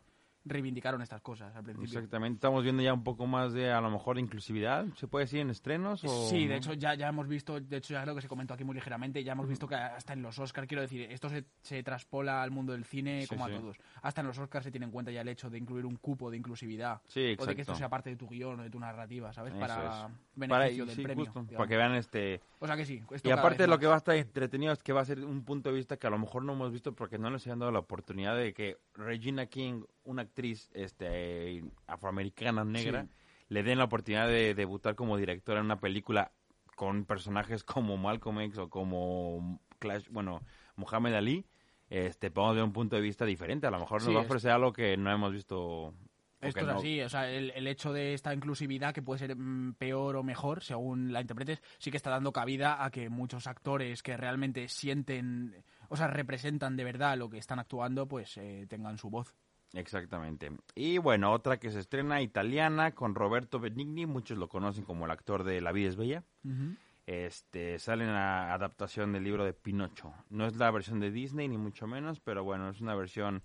Reivindicaron 0.46 1.02
estas 1.02 1.22
cosas 1.22 1.56
al 1.56 1.64
principio. 1.64 2.00
Exactamente, 2.00 2.36
estamos 2.38 2.64
viendo 2.64 2.84
ya 2.84 2.94
un 2.94 3.04
poco 3.04 3.26
más 3.28 3.54
de 3.54 3.72
a 3.72 3.80
lo 3.82 3.90
mejor 3.90 4.20
inclusividad, 4.20 4.86
¿se 4.96 5.08
puede 5.08 5.26
decir 5.26 5.40
en 5.40 5.50
estrenos? 5.50 6.04
O 6.04 6.30
Sí, 6.30 6.48
de 6.48 6.58
hecho 6.58 6.74
ya, 6.74 6.96
ya 6.96 7.08
hemos 7.08 7.28
visto, 7.28 7.60
de 7.60 7.78
hecho 7.78 7.94
ya 7.94 8.02
creo 8.04 8.16
que 8.16 8.22
se 8.22 8.28
comentó 8.28 8.54
aquí 8.54 8.64
muy 8.64 8.76
ligeramente, 8.76 9.24
ya 9.24 9.32
hemos 9.34 9.48
visto 9.48 9.68
que 9.68 9.76
hasta 9.76 10.14
en 10.14 10.22
los 10.22 10.38
Oscars, 10.40 10.68
quiero 10.68 10.82
decir, 10.82 11.02
esto 11.12 11.30
se, 11.30 11.46
se 11.62 11.82
traspola 11.84 12.44
al 12.44 12.52
mundo 12.52 12.74
del 12.74 12.84
cine 12.86 13.22
Sí, 13.22 13.28
como 13.28 13.48
sí. 13.48 13.54
a 13.54 13.60
todos. 13.60 13.78
Hasta 14.02 14.22
en 14.22 14.28
los 14.28 14.38
Oscars 14.38 14.66
se 14.66 14.72
tiene 14.72 14.86
en 14.86 14.92
cuenta 14.92 15.12
ya 15.12 15.22
el 15.22 15.30
hecho 15.30 15.50
de 15.50 15.58
incluir 15.58 15.86
un 15.86 15.96
cupo 15.96 16.30
de 16.30 16.38
inclusividad. 16.38 17.02
Sí, 17.08 17.36
O 17.40 17.46
de 17.46 17.56
que 17.56 17.62
esto 17.62 17.76
sea 17.76 17.90
parte 17.90 18.10
de 18.10 18.16
tu 18.18 18.28
guion 18.28 18.60
o 18.60 18.64
de 18.64 18.70
tu 18.70 18.80
narrativa, 18.80 19.32
¿sabes? 19.34 19.54
Eso 19.54 19.60
Para 19.60 20.08
es. 20.08 20.14
beneficio 20.36 20.86
Para, 20.86 20.96
del 20.96 21.04
premio. 21.04 21.26
justo, 21.26 21.46
para 21.56 21.68
que 21.70 21.78
vean 21.78 21.96
este... 21.96 22.42
O 22.60 22.68
sea 22.68 22.76
que 22.78 22.86
sí. 22.86 23.02
esto 23.12 23.28
Y 23.28 23.32
aparte 23.32 23.68
lo 23.68 23.78
que 23.80 23.88
va 23.88 23.96
a 23.96 23.98
estar 23.98 24.16
entretenido 24.16 24.72
es 24.74 24.82
que 24.84 24.94
va 24.94 25.02
a 25.02 25.06
ser 25.06 25.20
un 25.24 25.44
punto 25.44 25.70
de 25.70 25.76
vista 25.76 25.98
que 25.98 26.08
a 26.08 26.10
lo 26.10 26.18
mejor 26.18 26.44
no 26.44 26.54
hemos 26.54 26.72
visto 26.72 26.94
porque 26.94 27.18
no 27.18 27.30
les 27.30 27.46
han 27.48 27.60
dado 27.60 27.72
la 27.72 27.80
oportunidad 27.80 28.36
de 28.38 28.54
que 28.54 28.78
Regina 28.96 29.46
King, 29.48 29.84
una 30.06 30.22
actriz 30.34 30.70
este 30.74 31.64
afroamericana 31.86 32.66
negra, 32.66 33.04
Sí. 33.04 33.10
le 33.50 33.64
den 33.64 33.78
la 33.78 33.84
oportunidad 33.86 34.28
de 34.28 34.56
debutar 34.56 34.96
como 34.96 35.18
directora 35.18 35.60
en 35.60 35.66
una 35.66 35.80
película 35.80 36.32
con 36.76 37.06
personajes 37.06 37.64
como 37.64 37.98
Malcolm 37.98 38.40
X 38.42 38.58
o 38.58 38.70
como 38.70 39.60
Clash, 39.80 40.08
bueno, 40.10 40.42
Muhammad 40.76 41.14
Ali. 41.16 41.46
Este, 41.90 42.32
podemos 42.32 42.56
ver 42.56 42.64
un 42.64 42.74
punto 42.74 42.96
de 42.96 43.04
vista 43.04 43.26
diferente. 43.26 43.68
A 43.68 43.72
lo 43.72 43.80
mejor 43.80 44.02
nos 44.02 44.08
Sí, 44.08 44.14
va 44.14 44.22
a 44.22 44.24
es- 44.24 44.30
ofrecer 44.30 44.52
algo 44.52 44.74
que 44.74 44.98
no 44.98 45.12
hemos 45.12 45.32
visto. 45.32 45.94
Esto 46.42 46.60
es 46.60 46.68
así, 46.68 47.00
o 47.02 47.08
sea, 47.08 47.30
el, 47.30 47.52
el 47.52 47.68
hecho 47.68 47.94
de 47.94 48.14
esta 48.14 48.34
inclusividad, 48.34 48.94
que 48.94 49.02
puede 49.02 49.20
ser 49.20 49.34
mm, 49.38 49.76
peor 49.76 50.18
o 50.18 50.24
mejor 50.24 50.62
según 50.62 51.14
la 51.14 51.22
interpretes, 51.22 51.62
sí 51.78 51.90
que 51.90 51.96
está 51.96 52.10
dando 52.10 52.34
cabida 52.34 52.84
a 52.84 52.92
que 52.92 53.08
muchos 53.08 53.48
actores 53.48 54.04
que 54.04 54.18
realmente 54.18 54.68
sienten, 54.68 55.64
o 55.88 55.96
sea, 55.96 56.08
representan 56.08 56.76
de 56.76 56.84
verdad 56.84 57.18
lo 57.18 57.30
que 57.30 57.38
están 57.38 57.60
actuando, 57.60 58.08
pues 58.10 58.36
eh, 58.38 58.66
tengan 58.68 58.98
su 58.98 59.10
voz. 59.10 59.34
Exactamente. 59.74 60.52
Y 60.76 61.00
bueno, 61.00 61.32
otra 61.32 61.58
que 61.58 61.72
se 61.72 61.80
estrena 61.80 62.22
italiana 62.22 62.94
con 62.94 63.16
Roberto 63.16 63.60
Benigni, 63.60 64.06
muchos 64.06 64.38
lo 64.38 64.48
conocen 64.48 64.84
como 64.84 65.06
el 65.06 65.12
actor 65.12 65.44
de 65.44 65.62
La 65.62 65.72
vida 65.72 65.90
es 65.90 65.96
bella. 65.96 66.24
Este, 67.06 67.80
sale 67.80 68.06
en 68.06 68.14
la 68.14 68.54
adaptación 68.54 69.12
del 69.12 69.24
libro 69.24 69.44
de 69.44 69.54
Pinocho. 69.54 70.14
No 70.30 70.46
es 70.46 70.56
la 70.56 70.72
versión 70.72 71.00
de 71.00 71.12
Disney 71.12 71.48
ni 71.48 71.58
mucho 71.58 71.88
menos, 71.88 72.20
pero 72.20 72.44
bueno, 72.44 72.70
es 72.70 72.82
una 72.82 72.96
versión 72.96 73.44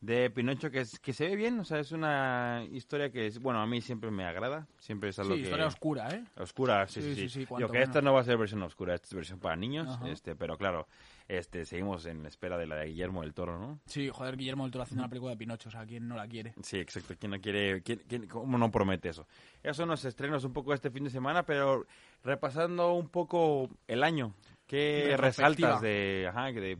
de 0.00 0.30
Pinocho 0.30 0.70
que, 0.70 0.80
es, 0.80 0.98
que 1.00 1.12
se 1.12 1.26
ve 1.26 1.36
bien, 1.36 1.58
o 1.58 1.64
sea, 1.64 1.80
es 1.80 1.90
una 1.90 2.64
historia 2.70 3.10
que, 3.10 3.26
es, 3.26 3.38
bueno, 3.40 3.60
a 3.60 3.66
mí 3.66 3.80
siempre 3.80 4.10
me 4.10 4.24
agrada, 4.24 4.66
siempre 4.78 5.08
es 5.08 5.18
algo 5.18 5.32
Sí, 5.34 5.38
que... 5.40 5.44
historia 5.44 5.66
oscura, 5.66 6.08
¿eh? 6.14 6.24
Oscura, 6.36 6.86
sí, 6.86 7.00
Sí, 7.02 7.14
sí, 7.14 7.20
sí, 7.22 7.28
sí. 7.40 7.46
cuanto 7.46 7.70
que 7.72 7.82
esta 7.82 8.02
no 8.02 8.12
va 8.12 8.20
a 8.20 8.24
ser 8.24 8.36
versión 8.36 8.62
oscura, 8.62 8.94
esta 8.94 9.06
es 9.08 9.14
versión 9.14 9.38
para 9.40 9.56
niños, 9.56 9.88
Ajá. 9.88 10.08
este, 10.08 10.36
pero 10.36 10.56
claro, 10.58 10.86
este, 11.28 11.64
seguimos 11.64 12.04
en 12.06 12.22
la 12.22 12.28
espera 12.28 12.58
de 12.58 12.66
la 12.66 12.76
de 12.76 12.86
Guillermo 12.86 13.22
del 13.22 13.32
Toro, 13.34 13.58
¿no? 13.58 13.80
Sí, 13.86 14.08
joder, 14.10 14.36
Guillermo 14.36 14.64
del 14.64 14.72
Toro 14.72 14.82
haciendo 14.82 15.02
una 15.02 15.08
película 15.08 15.30
de 15.32 15.38
Pinocho, 15.38 15.70
o 15.70 15.72
sea, 15.72 15.86
¿quién 15.86 16.06
no 16.06 16.14
la 16.14 16.28
quiere? 16.28 16.54
Sí, 16.62 16.78
exacto. 16.78 17.14
¿Quién 17.18 17.30
no 17.32 17.40
quiere, 17.40 17.82
quién, 17.82 18.02
quién- 18.06 18.26
cómo 18.28 18.58
no 18.58 18.70
promete 18.70 19.08
eso? 19.08 19.26
Esos 19.62 19.78
son 19.78 19.88
los 19.88 20.04
estrenos 20.04 20.44
un 20.44 20.52
poco 20.52 20.74
este 20.74 20.90
fin 20.90 21.04
de 21.04 21.10
semana, 21.10 21.44
pero 21.44 21.86
repasando 22.22 22.92
un 22.92 23.08
poco 23.08 23.70
el 23.88 24.02
año, 24.04 24.34
¿qué 24.66 25.16
resaltas 25.16 25.80
de, 25.80 26.26
ajá, 26.28 26.52
que 26.52 26.60
de, 26.60 26.78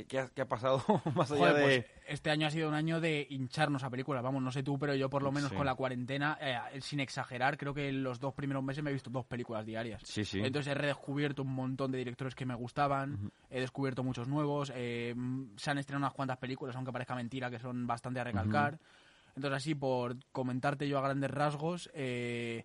¿Qué, 0.00 0.06
qué 0.06 0.18
ha, 0.20 0.28
qué 0.28 0.42
ha 0.42 0.48
pasado 0.48 0.82
más 1.14 1.30
allá 1.30 1.38
Joder, 1.40 1.54
de...? 1.56 1.62
pues 1.62 1.84
este 2.08 2.30
año 2.30 2.46
ha 2.46 2.50
sido 2.50 2.68
un 2.68 2.74
año 2.74 3.00
de 3.00 3.26
hincharnos 3.30 3.84
a 3.84 3.90
películas. 3.90 4.22
Vamos, 4.22 4.42
no 4.42 4.50
sé 4.50 4.62
tú, 4.62 4.78
pero 4.78 4.94
yo 4.94 5.08
por 5.08 5.22
lo 5.22 5.30
menos 5.30 5.50
Sí. 5.50 5.56
con 5.56 5.64
la 5.66 5.74
cuarentena, 5.74 6.36
eh, 6.40 6.80
sin 6.80 7.00
exagerar, 7.00 7.56
creo 7.56 7.72
que 7.72 7.88
en 7.88 8.02
los 8.02 8.18
dos 8.18 8.34
primeros 8.34 8.62
meses 8.64 8.82
me 8.82 8.90
he 8.90 8.92
visto 8.92 9.10
dos 9.10 9.24
películas 9.26 9.64
diarias. 9.64 10.02
Sí, 10.04 10.24
sí. 10.24 10.40
Entonces 10.40 10.72
he 10.72 10.74
redescubierto 10.74 11.42
un 11.42 11.54
montón 11.54 11.92
de 11.92 11.98
directores 11.98 12.34
que 12.34 12.44
me 12.46 12.54
gustaban, 12.54 13.30
he 13.48 13.60
descubierto 13.60 14.02
muchos 14.02 14.26
nuevos, 14.28 14.72
eh, 14.74 15.14
se 15.56 15.70
han 15.70 15.78
estrenado 15.78 16.06
unas 16.06 16.14
cuantas 16.14 16.38
películas, 16.38 16.74
aunque 16.76 16.92
parezca 16.92 17.14
mentira, 17.14 17.50
que 17.50 17.58
son 17.58 17.86
bastante 17.86 18.18
a 18.20 18.24
recalcar. 18.24 18.78
Entonces 19.36 19.58
así, 19.58 19.74
por 19.76 20.16
comentarte 20.32 20.88
yo 20.88 20.98
a 20.98 21.02
grandes 21.02 21.30
rasgos, 21.30 21.88
eh, 21.94 22.64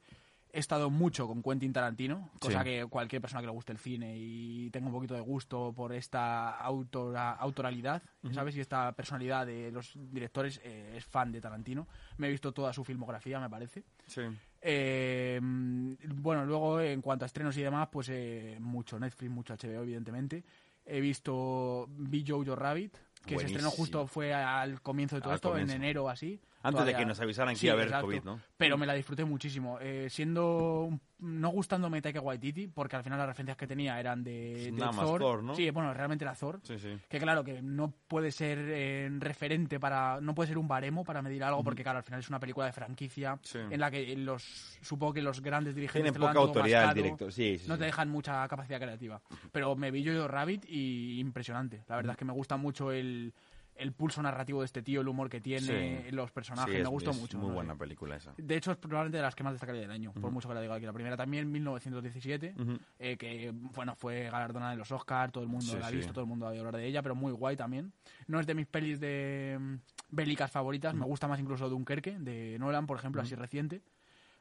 he 0.56 0.60
estado 0.60 0.90
mucho 0.90 1.28
con 1.28 1.44
Quentin 1.44 1.74
Tarantino, 1.74 2.32
cosa 2.40 2.60
Sí. 2.60 2.64
que 2.64 2.86
cualquier 2.86 3.22
persona 3.22 3.42
que 3.42 3.48
le 3.48 3.52
guste 3.52 3.74
el 3.74 3.78
cine 3.78 4.16
y 4.18 4.70
tenga 4.72 4.88
un 4.88 4.94
poquito 4.94 5.14
de 5.14 5.20
gusto 5.20 5.74
por 5.76 5.92
esta 5.92 6.52
autora, 6.52 7.34
autoralidad, 7.34 8.02
¿sabes? 8.34 8.56
Y 8.56 8.62
esta 8.62 8.92
personalidad 8.94 9.46
de 9.46 9.70
los 9.72 9.92
directores 9.96 10.62
eh, 10.64 10.94
es 10.96 11.04
fan 11.06 11.32
de 11.32 11.42
Tarantino. 11.42 11.88
Me 12.18 12.28
he 12.28 12.32
visto 12.32 12.54
toda 12.54 12.72
su 12.72 12.84
filmografía, 12.86 13.40
me 13.40 13.50
parece. 13.50 13.84
Sí. 14.08 14.22
Eh, 14.62 15.40
bueno, 15.42 16.46
luego 16.46 16.80
en 16.82 17.02
cuanto 17.02 17.26
a 17.26 17.28
estrenos 17.28 17.56
y 17.58 17.62
demás, 17.62 17.90
pues 17.92 18.10
eh, 18.10 18.58
mucho 18.60 18.98
Netflix, 19.00 19.32
mucho 19.32 19.54
HBO, 19.56 19.84
evidentemente. 19.84 20.44
He 20.86 21.02
visto 21.02 21.88
Vi 21.90 22.24
Jojo 22.28 22.56
Rabbit, 22.56 22.96
que 23.26 23.38
se 23.40 23.46
estrenó 23.48 23.72
justo 23.72 24.06
fue 24.08 24.34
al 24.34 24.82
comienzo 24.82 25.16
de 25.16 25.22
todo 25.22 25.32
Al 25.32 25.36
esto, 25.36 25.50
comienzo. 25.50 25.76
en 25.76 25.82
enero 25.84 26.10
así. 26.10 26.40
Antes 26.66 26.86
de 26.86 26.96
que 26.96 27.06
nos 27.06 27.20
avisaran 27.20 27.54
que 27.54 27.60
Sí, 27.60 27.68
iba 27.68 27.74
a 27.74 27.76
haber 27.76 27.88
exacto. 27.88 28.08
COVID, 28.08 28.24
¿no? 28.24 28.40
Pero 28.58 28.78
me 28.78 28.86
la 28.86 28.94
disfruté 28.94 29.26
muchísimo. 29.26 29.78
Eh, 29.82 30.08
siendo. 30.10 30.90
No 31.18 31.50
gustándome 31.50 32.02
Taika 32.02 32.20
Waititi, 32.20 32.68
porque 32.68 32.98
al 32.98 33.04
final 33.04 33.18
las 33.18 33.28
referencias 33.28 33.56
que 33.56 33.66
tenía 33.66 33.98
eran 34.00 34.22
de, 34.22 34.66
de 34.66 34.72
Nada 34.74 34.92
más 34.92 35.06
Thor. 35.06 35.42
¿no? 35.42 35.56
Sí, 35.56 35.70
bueno, 35.70 35.94
realmente 35.94 36.26
era 36.26 36.36
Thor. 36.36 36.60
Sí, 36.64 36.78
sí. 36.78 36.98
Que 37.08 37.20
claro, 37.20 37.42
que 37.42 37.62
no 37.62 37.94
puede 38.08 38.32
ser 38.32 38.60
eh, 38.60 39.10
referente 39.20 39.80
para. 39.80 40.20
No 40.20 40.36
puede 40.36 40.50
ser 40.50 40.58
un 40.58 40.68
baremo 40.68 41.06
para 41.06 41.22
medir 41.22 41.44
algo, 41.44 41.64
porque 41.64 41.84
claro, 41.84 42.00
al 42.00 42.04
final 42.04 42.20
es 42.20 42.28
una 42.28 42.40
película 42.40 42.66
de 42.66 42.74
franquicia 42.74 43.40
en 43.54 43.80
la 43.80 43.90
que 43.90 44.16
los. 44.18 44.78
Supongo 44.82 45.14
que 45.14 45.22
los 45.22 45.42
grandes 45.42 45.74
dirigentes. 45.74 46.02
Tiene 46.04 46.12
te 46.12 46.20
lo 46.20 46.26
dan 46.26 46.36
poca 46.36 46.48
autoridad 46.48 46.90
el 46.90 46.96
director. 46.96 47.32
Sí, 47.32 47.60
sí, 47.60 47.68
No 47.68 47.78
te 47.78 47.86
dejan 47.86 48.10
mucha 48.10 48.46
capacidad 48.48 48.80
creativa. 48.80 49.22
Pero 49.52 49.76
me 49.76 49.92
vi 49.92 50.04
yo 50.04 50.28
Rabbit 50.28 50.66
y 50.68 51.20
impresionante. 51.20 51.84
La 51.88 51.96
verdad 51.96 52.12
es 52.12 52.18
que 52.18 52.26
me 52.26 52.34
gusta 52.34 52.58
mucho 52.58 52.92
el, 52.92 53.34
el 53.76 53.92
pulso 53.94 54.22
narrativo 54.22 54.62
de 54.62 54.66
este 54.66 54.82
tío, 54.82 55.02
el 55.02 55.08
humor 55.08 55.30
que 55.30 55.42
tiene, 55.42 56.04
Sí. 56.06 56.12
los 56.12 56.32
personajes. 56.32 56.74
Sí, 56.76 56.82
me 56.82 56.88
gustó 56.90 57.12
es 57.12 57.20
mucho. 57.20 57.38
Muy 57.38 57.48
no 57.48 57.52
sé. 57.52 57.56
buena 57.56 57.76
película 57.76 58.16
esa. 58.16 58.34
De 58.38 58.56
hecho, 58.56 58.72
es 58.72 58.78
probablemente 58.78 59.18
de 59.18 59.24
las 59.24 59.36
que 59.36 59.44
más 59.44 59.54
destacaría 59.54 59.82
del 59.82 59.92
año, 59.92 60.14
por 60.14 60.32
mucho 60.32 60.48
que 60.48 60.56
la 60.56 60.62
diga 60.62 60.76
aquí. 60.76 60.86
La 60.86 60.94
primera 60.94 61.18
también, 61.18 61.52
1917, 61.52 62.56
Ujú. 62.58 62.78
eh, 63.00 63.18
que 63.18 63.52
bueno 63.54 63.96
fue 63.96 64.24
galardonada 64.30 64.74
en 64.74 64.80
los 64.80 64.92
Oscars, 64.92 65.32
todo 65.34 65.44
el 65.44 65.50
mundo 65.50 65.66
Sí, 65.66 65.78
la 65.80 65.88
ha 65.88 65.92
visto, 65.92 66.14
todo 66.14 66.24
el 66.24 66.30
mundo 66.30 66.46
ha 66.48 66.50
oído 66.52 66.62
hablar 66.66 66.78
de 66.82 66.88
ella, 66.88 67.02
pero 67.02 67.16
muy 67.16 67.32
guay 67.34 67.56
también. 67.56 67.92
No 68.28 68.40
es 68.40 68.48
de 68.48 68.54
mis 68.56 68.66
pelis 68.68 69.00
de 69.00 69.58
mm, 69.60 69.76
bélicas 70.16 70.50
favoritas, 70.52 70.94
me 70.94 71.06
gusta 71.06 71.28
más 71.28 71.40
incluso 71.40 71.68
Dunkerque, 71.70 72.18
de 72.20 72.58
Nolan, 72.60 72.88
por 72.88 72.98
ejemplo, 72.98 73.22
así 73.22 73.36
reciente. 73.36 73.82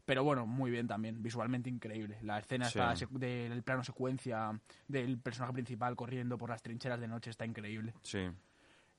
Pero 0.04 0.22
bueno, 0.22 0.46
muy 0.46 0.70
bien 0.70 0.86
también, 0.86 1.22
visualmente 1.22 1.70
increíble. 1.70 2.18
La 2.20 2.38
escena 2.38 2.66
Sí. 2.66 2.78
está 2.78 2.94
del 3.10 3.62
plano 3.62 3.82
secuencia 3.82 4.50
del 4.86 5.18
personaje 5.18 5.54
principal 5.54 5.96
corriendo 5.96 6.36
por 6.36 6.50
las 6.50 6.62
trincheras 6.62 7.00
de 7.00 7.08
noche 7.08 7.30
está 7.30 7.46
increíble. 7.46 7.94
Sí. 8.02 8.28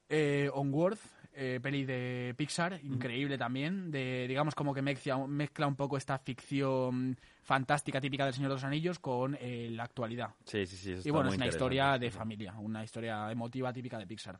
Eh, 0.07 0.49
Onward, 0.53 0.97
eh, 1.33 1.59
peli 1.61 1.83
de 1.83 2.33
Pixar, 2.37 2.79
increíble 2.83 3.37
también, 3.37 3.91
de 3.91 4.25
digamos 4.27 4.55
como 4.55 4.73
que 4.73 4.81
mezcla, 4.81 5.17
mezcla 5.27 5.67
un 5.67 5.75
poco 5.75 5.97
esta 5.97 6.17
ficción 6.17 7.19
fantástica 7.41 7.99
típica 7.99 8.23
del 8.23 8.33
Señor 8.33 8.49
de 8.49 8.55
los 8.55 8.63
Anillos 8.63 8.99
con 8.99 9.37
eh, 9.41 9.69
la 9.71 9.83
actualidad. 9.83 10.29
Sí, 10.45 10.65
sí, 10.65 10.77
sí. 10.77 10.91
eso 10.93 11.07
Y 11.07 11.11
bueno, 11.11 11.29
es 11.29 11.35
una 11.35 11.47
historia 11.47 11.97
de 11.97 12.09
familia, 12.09 12.53
una 12.57 12.83
historia 12.83 13.29
emotiva 13.31 13.73
típica 13.73 13.97
de 13.97 14.07
Pixar. 14.07 14.39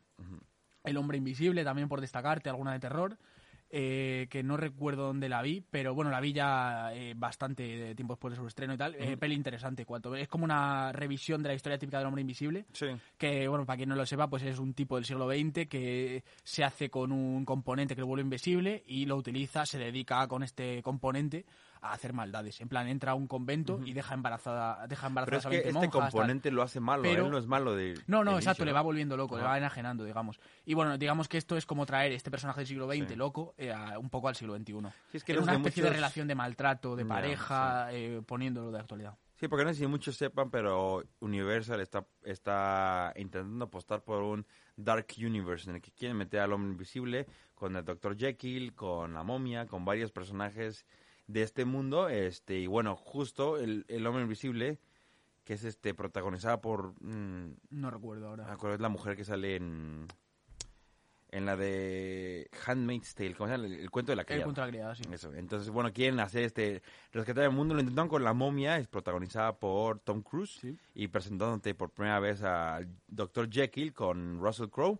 El 0.84 0.98
hombre 0.98 1.18
invisible 1.18 1.64
también 1.64 1.90
por 1.90 2.00
destacarte, 2.00 2.50
alguna 2.50 2.74
de 2.74 2.80
terror, 2.80 3.18
eh, 3.78 4.28
que 4.30 4.42
no 4.42 4.56
recuerdo 4.56 5.04
dónde 5.08 5.28
la 5.28 5.42
vi, 5.42 5.60
pero 5.70 5.94
bueno, 5.94 6.10
la 6.10 6.22
vi 6.22 6.32
ya 6.32 6.94
eh, 6.94 7.14
bastante 7.14 7.94
tiempo 7.94 8.14
después 8.14 8.32
de 8.32 8.40
su 8.40 8.48
estreno 8.48 8.74
y 8.74 8.78
tal. 8.78 8.96
Eh, 8.96 9.18
peli 9.18 9.36
interesante, 9.36 9.86
cuanto 9.86 10.16
es 10.16 10.30
como 10.30 10.46
una 10.46 10.94
revisión 10.94 11.44
de 11.44 11.50
la 11.50 11.56
historia 11.56 11.78
típica 11.78 11.98
del 11.98 12.08
hombre 12.08 12.22
invisible 12.22 12.66
Sí. 12.72 12.88
que 13.18 13.50
bueno, 13.50 13.66
para 13.66 13.76
quien 13.76 13.90
no 13.90 13.96
lo 13.96 14.06
sepa, 14.06 14.30
pues 14.30 14.44
es 14.44 14.60
un 14.60 14.74
tipo 14.74 14.96
del 14.96 15.04
siglo 15.04 15.28
XX 15.30 15.68
que 15.68 16.24
se 16.42 16.64
hace 16.64 16.90
con 16.90 17.12
un 17.12 17.44
componente 17.44 17.96
que 17.96 18.02
lo 18.02 18.08
vuelve 18.08 18.24
invisible 18.24 18.82
y 18.88 19.06
lo 19.08 19.18
utiliza, 19.18 19.66
se 19.66 19.78
dedica 19.78 20.26
con 20.30 20.42
este 20.42 20.82
componente 20.82 21.46
a 21.90 21.94
hacer 21.94 22.14
maldades. 22.14 22.60
En 22.62 22.68
plan, 22.70 22.88
entra 22.88 23.12
a 23.12 23.16
un 23.16 23.28
convento 23.28 23.80
y 23.86 23.94
deja 23.94 24.14
embarazada, 24.14 24.88
deja 24.88 25.02
Pero 25.04 25.08
embarazadas 25.10 25.46
es 25.46 25.50
que 25.50 25.56
20 25.58 25.68
este 25.70 25.74
monjas, 25.74 25.92
tal. 25.92 26.12
componente 26.12 26.52
lo 26.52 26.62
hace 26.62 26.80
malo, 26.80 27.04
Pero- 27.04 27.26
él 27.26 27.32
no 27.32 27.38
es 27.38 27.48
malo 27.48 27.76
de... 27.76 27.94
No, 28.08 28.24
no, 28.24 28.32
exacto, 28.38 28.64
inicio, 28.64 28.66
le 28.66 28.72
va 28.74 28.82
volviendo 28.82 29.18
loco, 29.18 29.38
le 29.38 29.44
va 29.44 29.58
enajenando, 29.58 30.04
digamos. 30.04 30.40
Y 30.66 30.74
bueno, 30.74 30.98
digamos 30.98 31.28
que 31.28 31.38
esto 31.38 31.58
es 31.58 31.66
como 31.66 31.86
traer 31.86 32.12
este 32.12 32.30
personaje 32.32 32.62
del 32.62 32.68
siglo 32.68 32.88
XX 32.88 33.08
Sí. 33.10 33.16
loco 33.16 33.54
eh, 33.58 33.72
a- 33.72 33.98
un 34.00 34.10
poco 34.10 34.28
al 34.28 34.36
siglo 34.36 34.56
XXI. 34.58 34.74
Sí, 35.12 35.18
es 35.18 35.24
que 35.24 35.38
una 35.38 35.54
especie 35.54 35.84
de 35.84 35.90
relación 35.92 36.28
de 36.28 36.36
maltrato, 36.36 36.96
de 36.96 37.06
pareja, 37.06 37.88
eh, 37.92 38.22
poniéndolo 38.26 38.72
de 38.72 38.80
actualidad. 38.80 39.18
Sí, 39.38 39.50
porque 39.50 39.66
no 39.66 39.72
sé 39.74 39.80
si 39.80 39.88
muchos 39.88 40.16
sepan, 40.16 40.50
pero 40.50 41.04
Universal 41.20 41.82
está, 41.82 42.06
está 42.24 43.12
intentando 43.18 43.66
apostar 43.66 44.02
por 44.02 44.24
un 44.24 44.46
Dark 44.78 45.08
Universe 45.18 45.70
en 45.70 45.76
el 45.76 45.82
que 45.82 45.92
quieren 45.92 46.16
meter 46.18 46.40
al 46.40 46.54
hombre 46.54 46.72
invisible 46.72 47.28
con 47.54 47.76
el 47.76 47.84
Dr. 47.84 48.16
Jekyll, 48.18 48.74
con 48.74 49.14
la 49.14 49.24
momia, 49.24 49.66
con 49.68 49.84
varios 49.84 50.12
personajes 50.12 50.86
de 51.28 51.42
este 51.44 51.66
mundo. 51.66 52.10
este 52.10 52.60
Y 52.60 52.68
bueno, 52.68 52.96
justo 52.96 53.58
el, 53.58 53.86
el 53.88 54.06
hombre 54.08 54.24
invisible, 54.24 54.80
que 55.44 55.54
es 55.54 55.64
este 55.64 55.94
protagonizada 55.94 56.62
por... 56.62 56.94
mm, 57.02 57.56
No 57.72 57.92
recuerdo 57.92 58.28
ahora. 58.30 58.52
acuerdo, 58.52 58.76
es 58.76 58.82
la 58.82 58.90
mujer 58.90 59.16
que 59.16 59.24
sale 59.26 59.56
en... 59.56 60.08
En 61.32 61.46
la 61.46 61.58
de 61.58 62.50
Handmaid's 62.66 63.14
Tale, 63.14 63.34
¿cómo 63.36 63.50
se 63.50 63.58
llama? 63.58 63.66
El, 63.68 63.74
el 63.74 63.92
cuento 63.92 64.14
de 64.14 64.16
la 64.16 64.22
El 64.22 64.26
criada. 64.28 64.46
punto 64.46 64.62
de 64.62 64.68
la 64.68 64.72
criada, 64.72 64.96
sí. 64.96 65.04
Eso. 65.12 65.34
Entonces, 65.34 65.70
bueno, 65.70 65.92
quieren 65.92 66.20
hacer 66.22 66.44
este 66.44 66.82
rescatar 67.12 67.44
el 67.44 67.52
mundo. 67.52 67.74
Lo 67.74 67.82
intentaron 67.82 68.08
con 68.08 68.24
La 68.24 68.32
Momia, 68.34 68.78
es 68.78 68.88
protagonizada 68.88 69.58
por 69.60 70.00
Tom 70.00 70.22
Cruise 70.22 70.58
Sí. 70.62 70.78
y 70.94 71.10
presentándote 71.10 71.76
por 71.76 71.90
primera 71.90 72.22
vez 72.22 72.42
a 72.42 72.80
Dr. 73.08 73.50
Jekyll 73.52 73.92
con 73.92 74.40
Russell 74.40 74.70
Crowe. 74.70 74.98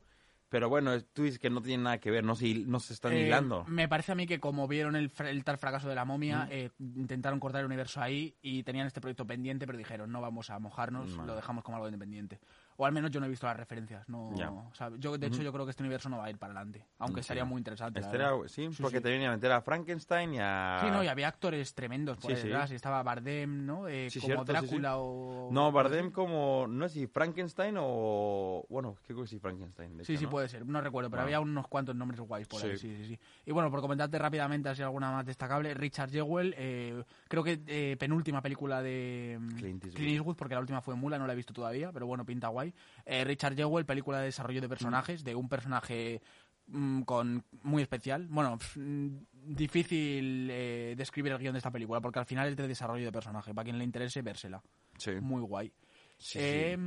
Pero 0.50 0.70
bueno, 0.70 1.02
tú 1.14 1.24
dices 1.24 1.40
que 1.40 1.50
no 1.50 1.62
tiene 1.62 1.84
nada 1.84 1.98
que 2.00 2.12
ver, 2.12 2.24
no 2.24 2.36
se, 2.36 2.54
no 2.54 2.80
se 2.80 2.94
están 2.94 3.14
Eh, 3.14 3.26
hilando. 3.26 3.66
Me 3.68 3.88
parece 3.90 4.12
a 4.12 4.16
mí 4.16 4.28
que 4.28 4.40
como 4.40 4.68
vieron 4.68 4.96
el, 4.96 5.12
el 5.26 5.44
tal 5.44 5.58
fracaso 5.58 5.90
de 5.90 5.96
la 5.96 6.06
momia, 6.06 6.48
eh, 6.52 6.70
intentaron 6.80 7.40
cortar 7.40 7.62
el 7.62 7.66
universo 7.66 8.00
ahí 8.02 8.36
y 8.42 8.64
tenían 8.64 8.86
este 8.88 9.02
proyecto 9.02 9.26
pendiente, 9.26 9.66
pero 9.66 9.78
dijeron 9.78 10.12
no 10.12 10.22
vamos 10.22 10.50
a 10.52 10.60
mojarnos, 10.60 11.10
lo 11.18 11.36
dejamos 11.36 11.64
como 11.64 11.78
algo 11.78 11.88
independiente. 11.88 12.40
O 12.78 12.86
al 12.86 12.92
menos 12.92 13.10
yo 13.12 13.20
no 13.22 13.26
he 13.26 13.30
visto 13.30 13.48
las 13.48 13.56
referencias. 13.56 14.08
No, 14.10 14.34
Ya. 14.36 14.52
o 14.52 14.74
sea, 14.74 14.92
yo, 14.98 15.18
de 15.18 15.28
hecho, 15.28 15.42
yo 15.42 15.54
creo 15.54 15.64
que 15.66 15.72
este 15.72 15.82
universo 15.84 16.10
no 16.10 16.18
va 16.18 16.26
a 16.26 16.30
ir 16.30 16.38
para 16.38 16.52
adelante, 16.54 16.86
aunque 17.00 17.22
Sí. 17.22 17.22
estaría 17.22 17.46
muy 17.46 17.60
interesante. 17.60 18.00
Estaría- 18.02 18.32
verdad. 18.32 18.48
sí, 18.48 18.68
Sí, 18.74 18.82
porque 18.82 18.98
sí. 18.98 19.04
te 19.04 19.10
vienen 19.10 19.30
a 19.30 19.32
meter 19.36 19.52
a 19.54 19.62
Frankenstein 19.62 20.34
y 20.34 20.40
a... 20.42 20.80
Sí, 20.82 20.92
no, 20.92 21.02
y 21.04 21.08
había 21.08 21.28
actores 21.30 21.74
tremendos 21.74 22.18
por 22.18 22.32
ahí 22.32 22.42
detrás. 22.42 22.72
Y 22.72 22.76
estaba 22.76 23.02
Bardem, 23.04 23.66
¿no? 23.66 23.88
Eh, 23.88 24.10
Sí, 24.10 24.20
como 24.20 24.34
cierto, 24.34 24.52
Drácula 24.52 24.98
o... 24.98 25.50
No, 25.52 25.72
Bardem 25.72 26.12
como... 26.12 26.66
No 26.68 26.88
sé 26.90 26.94
si 26.96 27.08
Frankenstein 27.08 27.76
o... 27.80 28.66
Bueno, 28.70 28.98
creo 29.08 29.22
que 29.22 29.28
sí 29.28 29.40
Frankenstein. 29.40 29.98
de 29.98 30.04
Sí, 30.06 30.14
hecho, 30.14 30.20
sí, 30.20 30.26
¿no? 30.26 30.32
puede 30.32 30.50
ser. 30.50 30.66
No 30.66 30.82
recuerdo, 30.82 31.10
pero 31.10 31.22
Ah. 31.22 31.26
había 31.26 31.40
unos 31.40 31.68
cuantos 31.68 31.96
nombres 31.96 32.20
guays 32.20 32.48
por 32.48 32.62
ahí. 32.64 32.72
Sí. 32.78 32.90
Sí, 32.90 32.96
sí, 32.98 33.06
sí. 33.16 33.20
Y 33.46 33.52
bueno, 33.52 33.72
por 33.72 33.80
comentarte 33.82 34.20
rápidamente, 34.20 34.68
así 34.70 34.82
alguna 34.82 35.12
más 35.12 35.26
destacable, 35.26 35.74
Richard 35.74 36.12
Jewell, 36.12 36.54
eh, 36.58 37.04
creo 37.28 37.44
que 37.44 37.62
eh, 37.68 37.96
penúltima 37.98 38.42
película 38.42 38.82
de 38.82 39.38
mm, 39.40 39.48
Clint 39.56 39.84
Eastwood. 39.86 39.96
Clint 39.96 40.12
Eastwood, 40.18 40.36
porque 40.36 40.56
la 40.56 40.60
última 40.62 40.82
fue 40.82 40.96
Mula, 40.96 41.18
no 41.18 41.26
la 41.26 41.34
he 41.34 41.36
visto 41.38 41.54
todavía, 41.54 41.92
pero 41.92 42.06
bueno, 42.06 42.26
pinta 42.26 42.48
guay. 42.50 42.65
Eh, 43.06 43.24
Richard 43.24 43.56
Jewell, 43.56 43.86
película 43.86 44.20
de 44.20 44.26
desarrollo 44.26 44.62
de 44.62 44.70
personajes, 44.70 45.24
de 45.24 45.36
un 45.36 45.50
personaje 45.50 46.22
mm, 46.68 47.02
con 47.02 47.44
muy 47.64 47.82
especial. 47.82 48.28
Bueno, 48.30 48.58
mm, 48.76 49.08
difícil 49.34 50.50
eh, 50.52 50.96
describir 50.98 51.34
el 51.34 51.40
guion 51.40 51.54
de 51.54 51.60
esta 51.60 51.72
película, 51.72 52.02
porque 52.02 52.20
al 52.20 52.26
final 52.26 52.50
es 52.50 52.56
de 52.56 52.68
desarrollo 52.68 53.06
de 53.06 53.12
personaje. 53.12 53.54
Para 53.54 53.66
quien 53.66 53.78
le 53.78 53.84
interese, 53.84 54.22
vérsela. 54.22 54.62
Sí. 54.98 55.12
Muy 55.22 55.42
guay. 55.42 55.72
Sí, 56.18 56.40
sí. 56.40 56.40
Eh, 56.40 56.78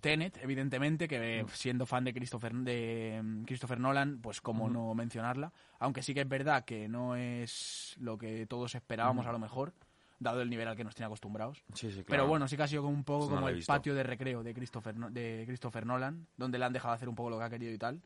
Tenet, 0.00 0.38
evidentemente, 0.42 1.08
que 1.08 1.40
eh, 1.40 1.46
siendo 1.52 1.86
fan 1.86 2.04
de 2.04 2.12
Christopher, 2.12 2.52
de 2.54 3.20
mm, 3.22 3.44
Christopher 3.44 3.80
Nolan, 3.80 4.20
pues 4.20 4.40
cómo 4.40 4.68
no 4.68 4.94
mencionarla. 4.94 5.52
Aunque 5.78 6.02
sí 6.02 6.14
que 6.14 6.20
es 6.20 6.28
verdad 6.28 6.64
que 6.64 6.88
no 6.88 7.16
es 7.16 7.96
lo 7.98 8.18
que 8.18 8.46
todos 8.46 8.74
esperábamos 8.74 9.26
a 9.26 9.32
lo 9.32 9.38
mejor, 9.38 9.72
dado 10.18 10.40
el 10.42 10.50
nivel 10.50 10.68
al 10.68 10.76
que 10.76 10.84
nos 10.84 10.94
tiene 10.94 11.06
acostumbrados. 11.06 11.62
Sí, 11.74 11.88
sí, 11.88 12.04
claro. 12.04 12.06
Pero 12.06 12.26
bueno, 12.26 12.48
sí 12.48 12.56
que 12.56 12.62
ha 12.62 12.68
sido 12.68 12.82
como 12.82 12.94
un 12.94 13.04
poco 13.04 13.26
no 13.28 13.36
como 13.36 13.48
el 13.48 13.64
patio 13.64 13.94
de 13.94 14.02
recreo 14.02 14.42
de 14.42 14.54
Christopher, 14.54 14.94
de 14.94 15.44
Christopher 15.46 15.86
Nolan, 15.86 16.26
donde 16.36 16.58
le 16.58 16.64
han 16.64 16.72
dejado 16.72 16.94
hacer 16.94 17.08
un 17.08 17.14
poco 17.14 17.30
lo 17.30 17.38
que 17.38 17.44
ha 17.44 17.50
querido 17.50 17.72
y 17.72 17.78
tal. 17.78 18.00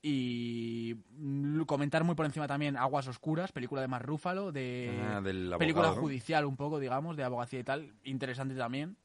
Y 0.00 0.94
comentar 1.66 2.04
muy 2.04 2.14
por 2.14 2.24
encima 2.24 2.46
también 2.46 2.76
Aguas 2.76 3.08
Oscuras, 3.08 3.50
película 3.50 3.80
de 3.80 3.88
Mark 3.88 4.06
Ruffalo, 4.06 4.52
de 4.52 4.96
Ah, 5.02 5.20
del 5.20 5.52
película 5.58 5.90
judicial 5.90 6.44
un 6.44 6.56
poco, 6.56 6.78
digamos, 6.78 7.16
de 7.16 7.24
abogacía 7.24 7.60
y 7.60 7.64
tal, 7.64 7.94
interesante 8.04 8.54
también. 8.54 8.96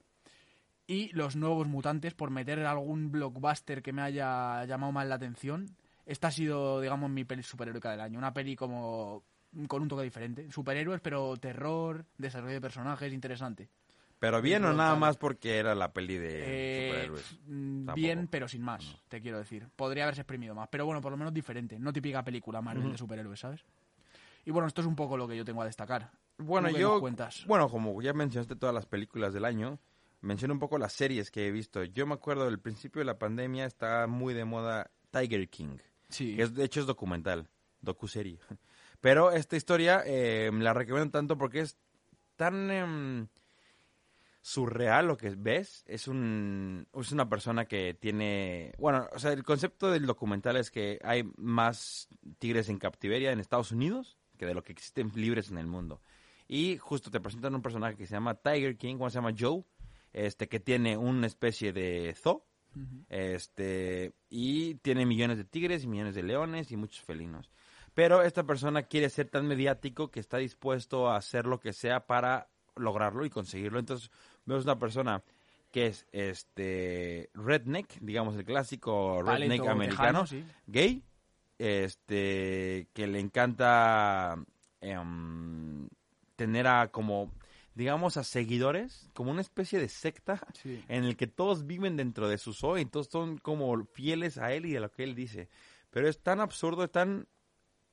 Y 0.85 1.09
Los 1.13 1.35
Nuevos 1.35 1.67
Mutantes, 1.67 2.13
por 2.13 2.29
meter 2.29 2.59
algún 2.65 3.11
blockbuster 3.11 3.81
que 3.81 3.93
me 3.93 4.01
haya 4.01 4.65
llamado 4.65 4.91
más 4.91 5.07
la 5.07 5.15
atención. 5.15 5.75
Esta 6.05 6.27
ha 6.27 6.31
sido, 6.31 6.81
digamos, 6.81 7.09
mi 7.09 7.23
peli 7.23 7.41
superheroica 7.41 7.89
del 7.89 8.01
año. 8.01 8.19
Una 8.19 8.33
peli 8.33 8.55
como 8.55 9.23
con 9.67 9.81
un 9.81 9.87
toque 9.87 10.03
diferente. 10.03 10.51
Superhéroes, 10.51 11.01
pero 11.01 11.35
terror, 11.37 12.05
desarrollo 12.17 12.53
de 12.53 12.61
personajes, 12.61 13.11
interesante. 13.13 13.69
Pero 14.19 14.41
bien 14.41 14.63
o 14.63 14.71
nada 14.73 14.95
más 14.95 15.17
porque 15.17 15.57
era 15.57 15.75
la 15.75 15.91
peli 15.91 16.17
de 16.17 16.29
Eh, 16.43 16.87
superhéroes. 16.91 17.37
mm, 17.47 17.85
Tampoco. 17.85 17.95
bien, 17.95 18.27
pero 18.31 18.47
sin 18.47 18.61
más, 18.61 18.97
te 19.09 19.21
quiero 19.21 19.37
decir. 19.37 19.67
Podría 19.75 20.03
haberse 20.03 20.21
exprimido 20.21 20.55
más, 20.55 20.69
pero 20.69 20.85
bueno, 20.85 21.01
por 21.01 21.11
lo 21.11 21.17
menos 21.17 21.33
diferente. 21.33 21.77
No 21.77 21.91
típica 21.91 22.23
película 22.23 22.61
Marvel 22.61 22.91
de 22.91 22.97
superhéroes, 22.97 23.39
¿sabes? 23.39 23.65
Y 24.45 24.51
bueno, 24.51 24.67
esto 24.67 24.79
es 24.81 24.87
un 24.87 24.95
poco 24.95 25.17
lo 25.17 25.27
que 25.27 25.35
yo 25.35 25.43
tengo 25.43 25.61
a 25.61 25.65
destacar. 25.65 26.09
Bueno, 26.37 26.69
¿Tú 26.69 26.75
qué 26.75 26.81
yo, 26.81 26.99
cuentas? 27.01 27.43
bueno, 27.47 27.69
como 27.69 28.01
ya 28.01 28.13
mencionaste 28.13 28.55
todas 28.55 28.73
las 28.73 28.85
películas 28.85 29.33
del 29.33 29.43
año, 29.45 29.77
menciono 30.21 30.53
un 30.53 30.59
poco 30.59 30.77
las 30.77 30.93
series 30.93 31.29
que 31.29 31.47
he 31.47 31.51
visto. 31.51 31.83
Yo 31.83 32.07
me 32.07 32.13
acuerdo 32.13 32.45
del 32.45 32.59
principio 32.59 32.99
de 32.99 33.05
la 33.05 33.19
pandemia 33.19 33.65
está 33.65 34.07
muy 34.07 34.33
de 34.33 34.45
moda 34.45 34.89
Tiger 35.11 35.49
King, 35.49 35.77
Sí. 36.09 36.35
que 36.37 36.43
es, 36.43 36.53
de 36.53 36.63
hecho 36.63 36.79
es 36.79 36.85
documental, 36.85 37.47
docuserie. 37.81 38.39
Pero 39.03 39.33
esta 39.33 39.57
historia 39.57 40.01
eh, 40.05 40.49
la 40.53 40.73
recomiendo 40.73 41.11
tanto 41.11 41.37
porque 41.37 41.59
es 41.59 41.77
tan 42.37 42.71
em, 42.71 43.27
surreal 44.39 45.07
lo 45.07 45.17
que 45.17 45.29
ves. 45.31 45.83
Es 45.87 46.07
un 46.07 46.87
es 46.97 47.11
una 47.11 47.27
persona 47.27 47.65
que 47.65 47.93
tiene, 47.95 48.71
bueno, 48.77 49.09
o 49.11 49.19
sea, 49.19 49.33
el 49.33 49.43
concepto 49.43 49.91
del 49.91 50.05
documental 50.05 50.55
es 50.55 50.71
que 50.71 51.01
hay 51.03 51.29
más 51.35 52.07
tigres 52.39 52.69
en 52.69 52.77
captiveria 52.77 53.33
en 53.33 53.41
Estados 53.41 53.73
Unidos 53.73 54.17
que 54.37 54.45
de 54.45 54.53
lo 54.53 54.63
que 54.63 54.71
existen 54.71 55.11
libres 55.15 55.51
en 55.51 55.57
el 55.57 55.67
mundo. 55.67 55.99
Y 56.47 56.77
justo 56.77 57.11
te 57.11 57.19
presentan 57.19 57.55
un 57.55 57.61
personaje 57.61 57.97
que 57.97 58.07
se 58.07 58.13
llama 58.13 58.35
Tiger 58.35 58.77
King, 58.77 58.95
¿cómo 58.95 59.09
se 59.09 59.15
llama? 59.15 59.35
Joe, 59.37 59.65
este 60.13 60.47
que 60.47 60.61
tiene 60.61 60.95
una 60.95 61.27
especie 61.27 61.73
de 61.73 62.15
zoo, 62.17 62.45
este 63.09 64.13
y 64.29 64.75
tiene 64.75 65.05
millones 65.05 65.35
de 65.39 65.43
tigres 65.43 65.83
y 65.83 65.87
millones 65.87 66.15
de 66.15 66.23
leones 66.23 66.71
y 66.71 66.77
muchos 66.77 67.01
felinos. 67.01 67.51
Pero 67.93 68.21
esta 68.23 68.43
persona 68.43 68.83
quiere 68.83 69.09
ser 69.09 69.29
tan 69.29 69.47
mediático 69.47 70.09
que 70.09 70.19
está 70.19 70.37
dispuesto 70.37 71.09
a 71.09 71.17
hacer 71.17 71.45
lo 71.45 71.59
que 71.59 71.73
sea 71.73 72.07
para 72.07 72.49
lograrlo 72.75 73.25
y 73.25 73.29
conseguirlo. 73.29 73.79
Entonces, 73.79 74.09
vemos 74.45 74.63
una 74.65 74.79
persona 74.79 75.23
que 75.71 75.87
es 75.87 76.05
este 76.11 77.29
redneck, 77.33 77.99
digamos 77.99 78.35
el 78.35 78.45
clásico 78.45 79.21
redneck 79.23 79.65
americano, 79.67 80.23
tejano, 80.23 80.27
sí. 80.27 80.45
gay, 80.67 81.03
este 81.57 82.87
que 82.93 83.07
le 83.07 83.19
encanta 83.19 84.37
em, 84.81 85.87
tener 86.35 86.67
a 86.67 86.89
como 86.91 87.31
digamos 87.75 88.17
a 88.17 88.23
seguidores, 88.23 89.09
como 89.13 89.31
una 89.31 89.41
especie 89.41 89.79
de 89.79 89.89
secta 89.89 90.39
Sí. 90.53 90.83
en 90.89 91.05
el 91.05 91.17
que 91.17 91.25
todos 91.25 91.65
viven 91.65 91.97
dentro 91.97 92.27
de 92.27 92.37
su 92.37 92.53
zoo 92.53 92.77
y 92.77 92.85
todos 92.85 93.07
son 93.07 93.39
como 93.39 93.83
fieles 93.85 94.37
a 94.37 94.53
él 94.53 94.67
y 94.67 94.75
a 94.75 94.79
lo 94.79 94.91
que 94.91 95.03
él 95.03 95.15
dice. 95.15 95.49
Pero 95.89 96.07
es 96.07 96.19
tan 96.21 96.39
absurdo, 96.39 96.87
tan 96.87 97.27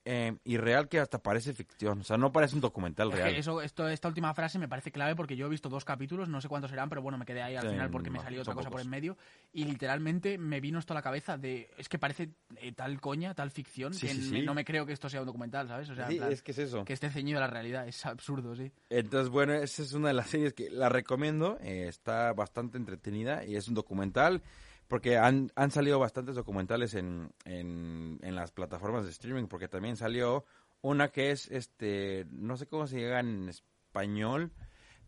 eh, 0.05 0.37
irreal 0.45 0.89
que 0.89 0.99
hasta 0.99 1.23
parece 1.23 1.53
ficción. 1.53 2.01
O 2.01 2.05
sea, 2.05 2.17
no 2.17 2.33
parece 2.33 2.55
un 2.55 2.61
documental 2.61 3.13
real. 3.13 3.35
eso, 3.35 3.61
esto, 3.63 3.89
esta 3.89 4.09
última 4.09 4.33
frase 4.35 4.59
me 4.59 4.69
parece 4.69 4.91
clave 4.93 5.15
porque 5.17 5.37
yo 5.37 5.47
he 5.47 5.49
visto 5.51 5.69
dos 5.69 5.85
capítulos, 5.85 6.29
no 6.29 6.41
sé 6.41 6.49
cuántos 6.49 6.71
serán, 6.71 6.89
pero 6.89 7.03
bueno, 7.03 7.19
me 7.19 7.27
quedé 7.27 7.43
ahí 7.43 7.57
al 7.57 7.65
Sí, 7.67 7.73
final 7.73 7.91
porque 7.91 8.11
me 8.11 8.19
no, 8.19 8.25
salió 8.25 8.45
son 8.45 8.53
otra 8.53 8.55
cosa 8.55 8.71
por 8.71 8.81
en 8.81 8.89
medio 8.89 9.17
y 9.53 9.65
literalmente 9.65 10.39
me 10.39 10.61
vino 10.61 10.79
esto 10.79 10.93
a 10.93 10.97
la 10.97 11.03
cabeza 11.03 11.37
de, 11.37 11.71
es 11.77 11.89
que 11.89 11.99
parece 11.99 12.31
eh, 12.57 12.73
tal 12.73 13.01
coña, 13.01 13.35
tal 13.35 13.51
ficción, 13.51 13.93
Sí, 13.93 14.07
que 14.07 14.15
sí, 14.15 14.21
me- 14.33 14.41
sí. 14.41 14.47
no 14.47 14.55
me 14.55 14.65
creo 14.65 14.87
que 14.87 14.93
esto 14.93 15.09
sea 15.09 15.21
un 15.21 15.27
documental, 15.27 15.69
¿sabes? 15.69 15.91
O 15.91 15.95
sea, 15.95 16.09
plan, 16.09 16.33
es 16.33 16.43
que 16.43 16.53
es 16.53 16.59
eso. 16.59 16.85
que 16.85 16.93
esté 16.93 17.11
ceñido 17.11 17.39
a 17.39 17.43
la 17.43 17.47
realidad, 17.49 17.87
es 17.87 18.05
absurdo, 18.07 18.55
sí. 18.57 18.71
Entonces, 18.89 19.29
bueno, 19.29 19.53
esa 19.55 19.83
es 19.83 19.93
una 19.93 20.09
de 20.09 20.15
las 20.15 20.29
series 20.31 20.53
que 20.55 20.71
la 20.71 20.89
recomiendo. 20.89 21.59
eh, 21.61 21.87
está 21.89 22.33
bastante 22.33 22.79
entretenida 22.79 23.45
y 23.45 23.57
es 23.57 23.69
un 23.69 23.75
documental 23.75 24.43
porque 24.91 25.17
han, 25.17 25.53
han 25.55 25.71
salido 25.71 26.01
bastantes 26.01 26.35
documentales 26.35 26.95
en, 26.95 27.33
en, 27.45 28.19
en 28.23 28.35
las 28.35 28.51
plataformas 28.51 29.05
de 29.05 29.11
streaming 29.13 29.47
porque 29.47 29.69
también 29.69 29.97
salió 29.97 30.45
una 30.83 31.11
que 31.11 31.31
es, 31.31 31.49
este, 31.53 32.27
no 32.33 32.57
sé 32.57 32.67
cómo 32.67 32.89
se 32.89 32.99
llega 32.99 33.21
en 33.21 33.49
español, 33.49 34.51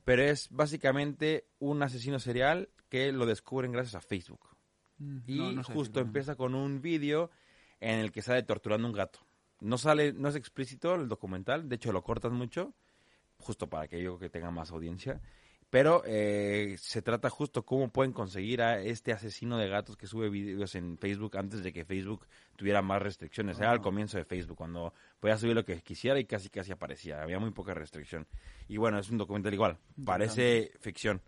pero 0.04 0.22
es 0.22 0.48
básicamente 0.52 1.48
un 1.58 1.82
asesino 1.82 2.20
serial 2.20 2.68
que 2.88 3.10
lo 3.10 3.26
descubren 3.26 3.72
gracias 3.72 3.96
a 3.96 4.00
Facebook. 4.00 4.56
Y 5.26 5.38
No, 5.38 5.50
no 5.50 5.64
sé 5.64 5.72
justo 5.72 5.98
empieza 5.98 6.36
con 6.36 6.54
un 6.54 6.80
vídeo 6.80 7.32
en 7.80 7.98
el 7.98 8.12
que 8.12 8.22
sale 8.22 8.44
torturando 8.44 8.86
a 8.86 8.90
un 8.90 8.96
gato. 8.96 9.18
No 9.58 9.78
sale, 9.78 10.12
no 10.12 10.28
es 10.28 10.36
explícito 10.36 10.94
el 10.94 11.08
documental, 11.08 11.68
de 11.68 11.74
hecho 11.74 11.90
lo 11.90 12.04
cortan 12.04 12.34
mucho, 12.34 12.72
justo 13.36 13.68
para 13.68 13.88
que 13.88 14.00
yo 14.00 14.16
que 14.16 14.30
tenga 14.30 14.52
más 14.52 14.70
audiencia. 14.70 15.20
Pero 15.72 16.02
eh, 16.04 16.76
se 16.78 17.00
trata 17.00 17.30
justo 17.30 17.64
cómo 17.64 17.88
pueden 17.88 18.12
conseguir 18.12 18.60
a 18.60 18.78
este 18.82 19.10
asesino 19.10 19.56
de 19.56 19.70
gatos 19.70 19.96
que 19.96 20.06
sube 20.06 20.28
videos 20.28 20.74
en 20.74 20.98
Facebook 20.98 21.34
antes 21.38 21.62
de 21.62 21.72
que 21.72 21.86
Facebook 21.86 22.26
tuviera 22.56 22.82
más 22.82 23.00
restricciones. 23.00 23.58
Era 23.58 23.70
al 23.70 23.80
comienzo 23.80 24.18
de 24.18 24.26
Facebook, 24.26 24.58
cuando 24.58 24.92
podía 25.18 25.38
subir 25.38 25.54
lo 25.54 25.64
que 25.64 25.80
quisiera 25.80 26.20
y 26.20 26.26
casi 26.26 26.50
casi 26.50 26.72
aparecía. 26.72 27.22
Había 27.22 27.38
muy 27.38 27.52
poca 27.52 27.72
restricción. 27.72 28.26
Y 28.68 28.76
bueno, 28.76 28.98
es 28.98 29.08
un 29.08 29.16
documental 29.16 29.54
igual. 29.54 29.78
Parece 30.04 30.72
ficción 30.80 31.22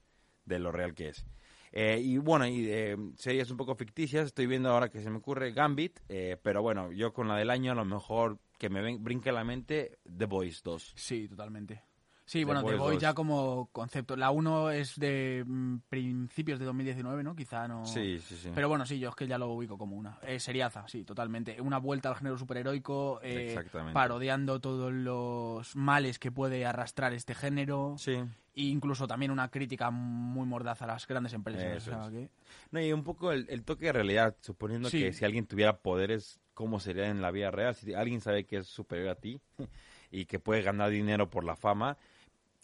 de 0.45 0.59
lo 0.59 0.71
real 0.71 0.93
que 0.95 1.09
es. 1.09 1.25
Eh, 1.73 1.99
y 2.05 2.19
bueno, 2.19 2.47
y 2.47 2.67
eh, 2.69 2.99
series 3.17 3.51
un 3.51 3.57
poco 3.57 3.75
ficticias. 3.75 4.27
Estoy 4.27 4.47
viendo 4.47 4.69
ahora 4.69 4.91
que 4.91 5.01
se 5.01 5.09
me 5.09 5.17
ocurre 5.17 5.53
Gambit. 5.53 6.01
eh, 6.11 6.37
pero 6.43 6.61
bueno, 6.61 6.93
yo 6.93 7.15
con 7.15 7.29
la 7.29 7.37
del 7.39 7.49
año 7.49 7.73
a 7.73 7.77
lo 7.77 7.87
mejor 7.87 8.39
que 8.59 8.69
me 8.69 8.83
ven- 8.83 9.03
brinque 9.03 9.33
la 9.33 9.43
mente 9.43 10.01
The 10.19 10.27
Boys 10.27 10.63
2. 10.63 10.93
Sí, 10.97 11.29
totalmente. 11.29 11.81
Sí, 12.27 12.43
bueno, 12.43 12.65
The 12.65 12.77
2. 12.77 12.99
ya 12.99 13.13
como 13.13 13.69
concepto. 13.71 14.17
La 14.17 14.31
1 14.31 14.71
es 14.71 14.99
de 14.99 15.45
mm, 15.47 15.77
principios 15.91 16.59
de 16.59 16.65
2019, 16.65 17.23
¿no? 17.23 17.37
Quizá 17.37 17.69
no... 17.69 17.85
Sí, 17.85 18.19
sí, 18.19 18.37
sí. 18.37 18.51
Pero 18.55 18.69
bueno, 18.69 18.87
sí, 18.87 18.99
yo 18.99 19.11
es 19.11 19.15
que 19.15 19.27
ya 19.27 19.37
lo 19.37 19.49
ubico 19.49 19.77
como 19.77 19.97
una. 19.97 20.19
Eh, 20.23 20.41
seriaza, 20.41 20.89
sí, 20.89 21.05
totalmente. 21.05 21.61
Una 21.61 21.77
vuelta 21.79 22.09
al 22.09 22.17
género 22.17 22.39
superheroico, 22.39 23.21
eh, 23.23 23.49
Exactamente. 23.49 23.93
parodiando 23.93 24.59
todos 24.61 24.91
los 24.93 25.77
males 25.77 26.19
que 26.19 26.33
puede 26.33 26.65
arrastrar 26.65 27.13
este 27.13 27.35
género. 27.35 27.97
Sí. 27.99 28.13
E 28.57 28.63
incluso 28.63 29.07
también 29.07 29.31
una 29.31 29.51
crítica 29.51 29.91
muy 29.91 30.47
mordaz 30.47 30.81
a 30.81 30.87
las 30.87 31.07
grandes 31.07 31.35
empresas. 31.35 31.77
O 31.77 31.91
sea 31.91 32.05
es. 32.05 32.11
que- 32.11 32.31
No, 32.71 32.81
y 32.81 32.93
un 32.93 33.05
poco 33.05 33.33
el, 33.33 33.47
el 33.51 33.65
toque 33.65 33.87
de 33.87 33.93
realidad, 33.93 34.37
suponiendo 34.41 34.89
Sí. 34.89 35.01
que 35.01 35.13
si 35.13 35.25
alguien 35.27 35.47
tuviera 35.47 35.79
poderes, 35.79 36.41
¿cómo 36.55 36.81
sería 36.81 37.09
en 37.09 37.21
la 37.21 37.31
vida 37.33 37.51
real? 37.51 37.75
Si 37.75 37.93
alguien 37.93 38.21
sabe 38.23 38.45
que 38.47 38.59
es 38.59 38.67
superior 38.69 39.09
a 39.11 39.15
ti 39.17 39.41
y 40.11 40.25
que 40.27 40.39
puede 40.39 40.63
ganar 40.63 40.89
dinero 40.91 41.29
por 41.29 41.45
la 41.45 41.57
fama, 41.57 41.99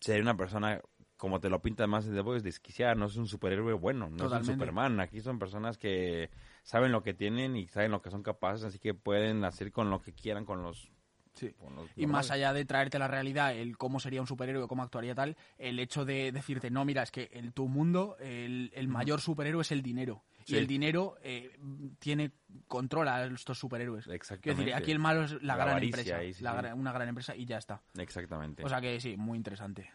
sería 0.00 0.22
una 0.22 0.36
persona, 0.36 0.80
como 1.16 1.40
te 1.40 1.50
lo 1.50 1.62
pintan 1.62 1.90
más 1.90 2.06
en 2.06 2.14
The 2.14 2.22
Boys, 2.22 2.42
desquiciada, 2.42 2.94
no 2.94 3.06
es 3.06 3.16
un 3.16 3.26
superhéroe 3.26 3.74
bueno, 3.74 4.08
no 4.10 4.26
es 4.26 4.32
un 4.32 4.44
Superman. 4.44 5.00
Aquí 5.00 5.20
son 5.20 5.38
personas 5.38 5.78
que 5.78 6.30
saben 6.62 6.92
lo 6.92 7.02
que 7.02 7.14
tienen 7.14 7.56
y 7.56 7.68
saben 7.68 7.90
lo 7.90 8.02
que 8.02 8.10
son 8.10 8.22
capaces, 8.22 8.64
así 8.64 8.78
que 8.78 8.94
pueden 8.94 9.44
hacer 9.44 9.70
con 9.72 9.90
lo 9.90 10.00
que 10.00 10.12
quieran 10.12 10.44
con 10.44 10.62
los... 10.62 10.90
Sí. 11.34 11.54
los 11.76 11.88
Y 11.96 12.06
más 12.06 12.30
allá 12.30 12.52
de 12.52 12.64
traerte 12.64 12.98
la 12.98 13.08
realidad, 13.08 13.54
el 13.54 13.76
cómo 13.78 14.00
sería 14.00 14.20
un 14.20 14.26
superhéroe, 14.26 14.66
cómo 14.68 14.82
actuaría 14.82 15.14
tal, 15.14 15.36
el 15.58 15.78
hecho 15.78 16.04
de 16.04 16.32
decirte, 16.32 16.70
no, 16.70 16.84
mira, 16.84 17.02
es 17.02 17.10
que 17.10 17.30
en 17.32 17.52
tu 17.52 17.68
mundo 17.68 18.16
el, 18.20 18.70
el 18.74 18.88
mayor 18.88 19.20
superhéroe 19.20 19.62
es 19.62 19.72
el 19.72 19.82
dinero. 19.82 20.22
Sí. 20.44 20.54
Y 20.54 20.58
el 20.58 20.66
dinero 20.66 21.16
eh, 21.22 21.56
tiene 21.98 22.32
control 22.66 23.08
a 23.08 23.26
estos 23.26 23.58
superhéroes. 23.58 24.06
Exactamente. 24.08 24.64
decir, 24.64 24.74
aquí 24.74 24.90
el 24.90 24.98
malo 24.98 25.24
es 25.24 25.32
la, 25.42 25.54
La 25.56 25.64
gran 25.64 25.82
empresa. 25.82 26.16
ahí, 26.16 26.32
sí, 26.34 26.42
la 26.42 26.54
gran- 26.54 26.78
una 26.78 26.92
gran 26.92 27.08
empresa 27.08 27.36
y 27.36 27.44
ya 27.44 27.58
está. 27.58 27.80
Exactamente. 27.98 28.64
O 28.64 28.68
sea 28.68 28.80
que 28.80 28.98
sí, 29.00 29.16
muy 29.16 29.36
interesante. 29.36 29.90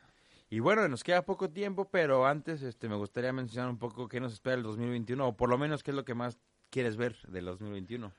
Y 0.49 0.59
bueno, 0.59 0.87
nos 0.87 1.03
queda 1.03 1.25
poco 1.25 1.49
tiempo, 1.49 1.89
pero 1.89 2.27
antes 2.27 2.61
este, 2.61 2.87
me 2.87 2.95
gustaría 2.95 3.33
mencionar 3.33 3.69
un 3.69 3.77
poco 3.79 4.07
qué 4.07 4.19
nos 4.19 4.31
espera 4.33 4.55
el 4.55 4.63
2021, 4.63 5.27
o 5.27 5.35
por 5.35 5.49
lo 5.49 5.57
menos 5.57 5.81
qué 5.83 5.91
es 5.91 5.95
lo 5.95 6.05
que 6.05 6.13
más 6.13 6.39
quieres 6.69 6.95
ver 6.95 7.17
del 7.27 7.45
2021. 7.45 8.13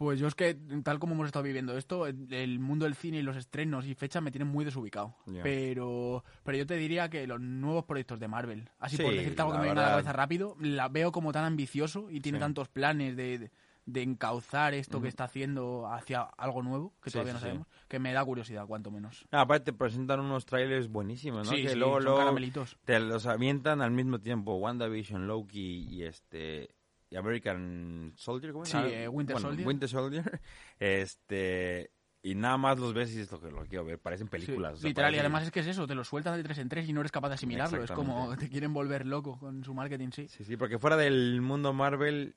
Pues 0.00 0.18
yo 0.18 0.28
es 0.28 0.34
que, 0.34 0.54
tal 0.82 0.98
como 0.98 1.12
hemos 1.12 1.26
estado 1.26 1.42
viviendo 1.42 1.76
esto, 1.76 2.06
el 2.06 2.58
mundo 2.58 2.86
del 2.86 2.94
cine 2.94 3.18
y 3.18 3.22
los 3.22 3.36
estrenos 3.36 3.84
y 3.84 3.94
fechas 3.94 4.22
me 4.22 4.30
tienen 4.30 4.48
muy 4.48 4.64
desubicado. 4.64 5.14
Pero 5.42 6.24
pero 6.42 6.56
yo 6.56 6.66
te 6.66 6.76
diría 6.76 7.10
que 7.10 7.26
los 7.26 7.38
nuevos 7.38 7.84
proyectos 7.84 8.18
de 8.18 8.26
Marvel, 8.26 8.70
así 8.78 8.96
por 8.96 9.12
decirte 9.12 9.42
algo 9.42 9.52
que 9.52 9.58
me 9.58 9.66
venga 9.68 9.82
a 9.82 9.84
la 9.84 9.90
cabeza 9.90 10.14
rápido, 10.14 10.56
la 10.58 10.88
veo 10.88 11.12
como 11.12 11.32
tan 11.32 11.44
ambicioso 11.44 12.10
y 12.10 12.20
tiene 12.20 12.38
Sí. 12.38 12.40
tantos 12.40 12.68
planes 12.68 13.14
de, 13.14 13.38
de, 13.40 13.50
de 13.84 14.02
encauzar 14.02 14.72
esto 14.72 15.02
que 15.02 15.08
está 15.08 15.24
haciendo 15.24 15.86
hacia 15.92 16.22
algo 16.22 16.62
nuevo, 16.62 16.94
que 17.02 17.10
Sí, 17.10 17.12
todavía 17.14 17.34
no 17.34 17.40
sabemos, 17.40 17.66
que 17.86 17.98
me 17.98 18.14
da 18.14 18.24
curiosidad, 18.24 18.66
cuanto 18.66 18.90
menos. 18.90 19.26
Ah, 19.30 19.42
aparte 19.42 19.66
te 19.72 19.72
presentan 19.76 20.20
unos 20.20 20.46
trailers 20.46 20.88
buenísimos, 20.88 21.46
¿no? 21.46 21.52
Que 21.54 21.76
luego, 21.76 22.00
son 22.00 22.16
caramelitos. 22.16 22.78
te 22.86 23.00
los 23.00 23.26
avientan 23.26 23.82
al 23.82 23.90
mismo 23.90 24.18
tiempo, 24.18 24.54
WandaVision, 24.54 25.26
Loki 25.26 25.86
y 25.90 26.04
este 26.04 26.70
American 27.16 28.12
Soldier, 28.16 28.52
¿cómo 28.52 28.64
se 28.64 28.72
Sí, 28.72 28.78
eh, 28.94 29.08
Winter 29.08 29.34
Bueno, 29.34 29.48
Soldier. 29.48 29.66
Winter 29.68 29.88
Soldier. 29.88 30.40
Este 30.78 31.90
y 32.22 32.34
nada 32.34 32.58
más 32.58 32.78
los 32.78 32.92
ves 32.92 33.10
y 33.12 33.16
dices 33.16 33.32
lo 33.32 33.40
que 33.40 33.50
lo 33.50 33.64
quiero 33.64 33.84
ver, 33.84 33.98
parecen 33.98 34.26
Sí, 34.26 34.30
películas. 34.30 34.74
o 34.74 34.76
sea, 34.76 34.88
literal, 34.88 35.14
y 35.14 35.18
además 35.18 35.44
es 35.44 35.50
que 35.50 35.60
es 35.60 35.66
eso, 35.66 35.86
te 35.86 35.94
lo 35.94 36.04
sueltan 36.04 36.36
de 36.36 36.42
tres 36.42 36.58
en 36.58 36.68
tres 36.68 36.86
y 36.86 36.92
no 36.92 37.00
eres 37.00 37.10
capaz 37.12 37.28
de 37.28 37.34
asimilarlo. 37.36 37.82
Es 37.82 37.90
como 37.92 38.36
te 38.36 38.50
quieren 38.50 38.74
volver 38.74 39.06
loco 39.06 39.38
con 39.38 39.64
su 39.64 39.72
marketing, 39.72 40.10
sí. 40.12 40.28
Sí, 40.28 40.44
sí, 40.44 40.56
porque 40.58 40.78
fuera 40.78 40.98
del 40.98 41.40
mundo 41.40 41.72
Marvel 41.72 42.34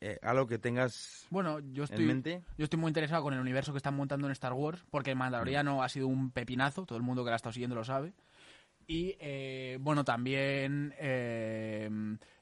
eh, 0.00 0.18
algo 0.22 0.46
que 0.46 0.58
tengas 0.58 1.26
Bueno, 1.28 1.58
yo 1.60 1.82
en 1.82 1.90
estoy, 1.90 2.04
mente. 2.06 2.42
yo 2.56 2.64
estoy 2.64 2.78
muy 2.78 2.88
interesado 2.88 3.22
con 3.22 3.34
el 3.34 3.40
universo 3.40 3.72
que 3.72 3.78
están 3.78 3.96
montando 3.96 4.26
en 4.28 4.32
Star 4.32 4.54
Wars, 4.54 4.82
porque 4.90 5.10
el 5.10 5.16
Mandaloriano 5.16 5.82
ha 5.82 5.88
sido 5.90 6.06
un 6.08 6.30
pepinazo, 6.30 6.86
todo 6.86 6.96
el 6.96 7.04
mundo 7.04 7.22
que 7.22 7.28
la 7.30 7.34
ha 7.34 7.36
estado 7.36 7.52
siguiendo 7.52 7.74
lo 7.76 7.84
sabe. 7.84 8.14
Y 8.90 9.14
eh, 9.20 9.76
bueno, 9.82 10.02
también 10.02 10.94
eh, 10.98 11.90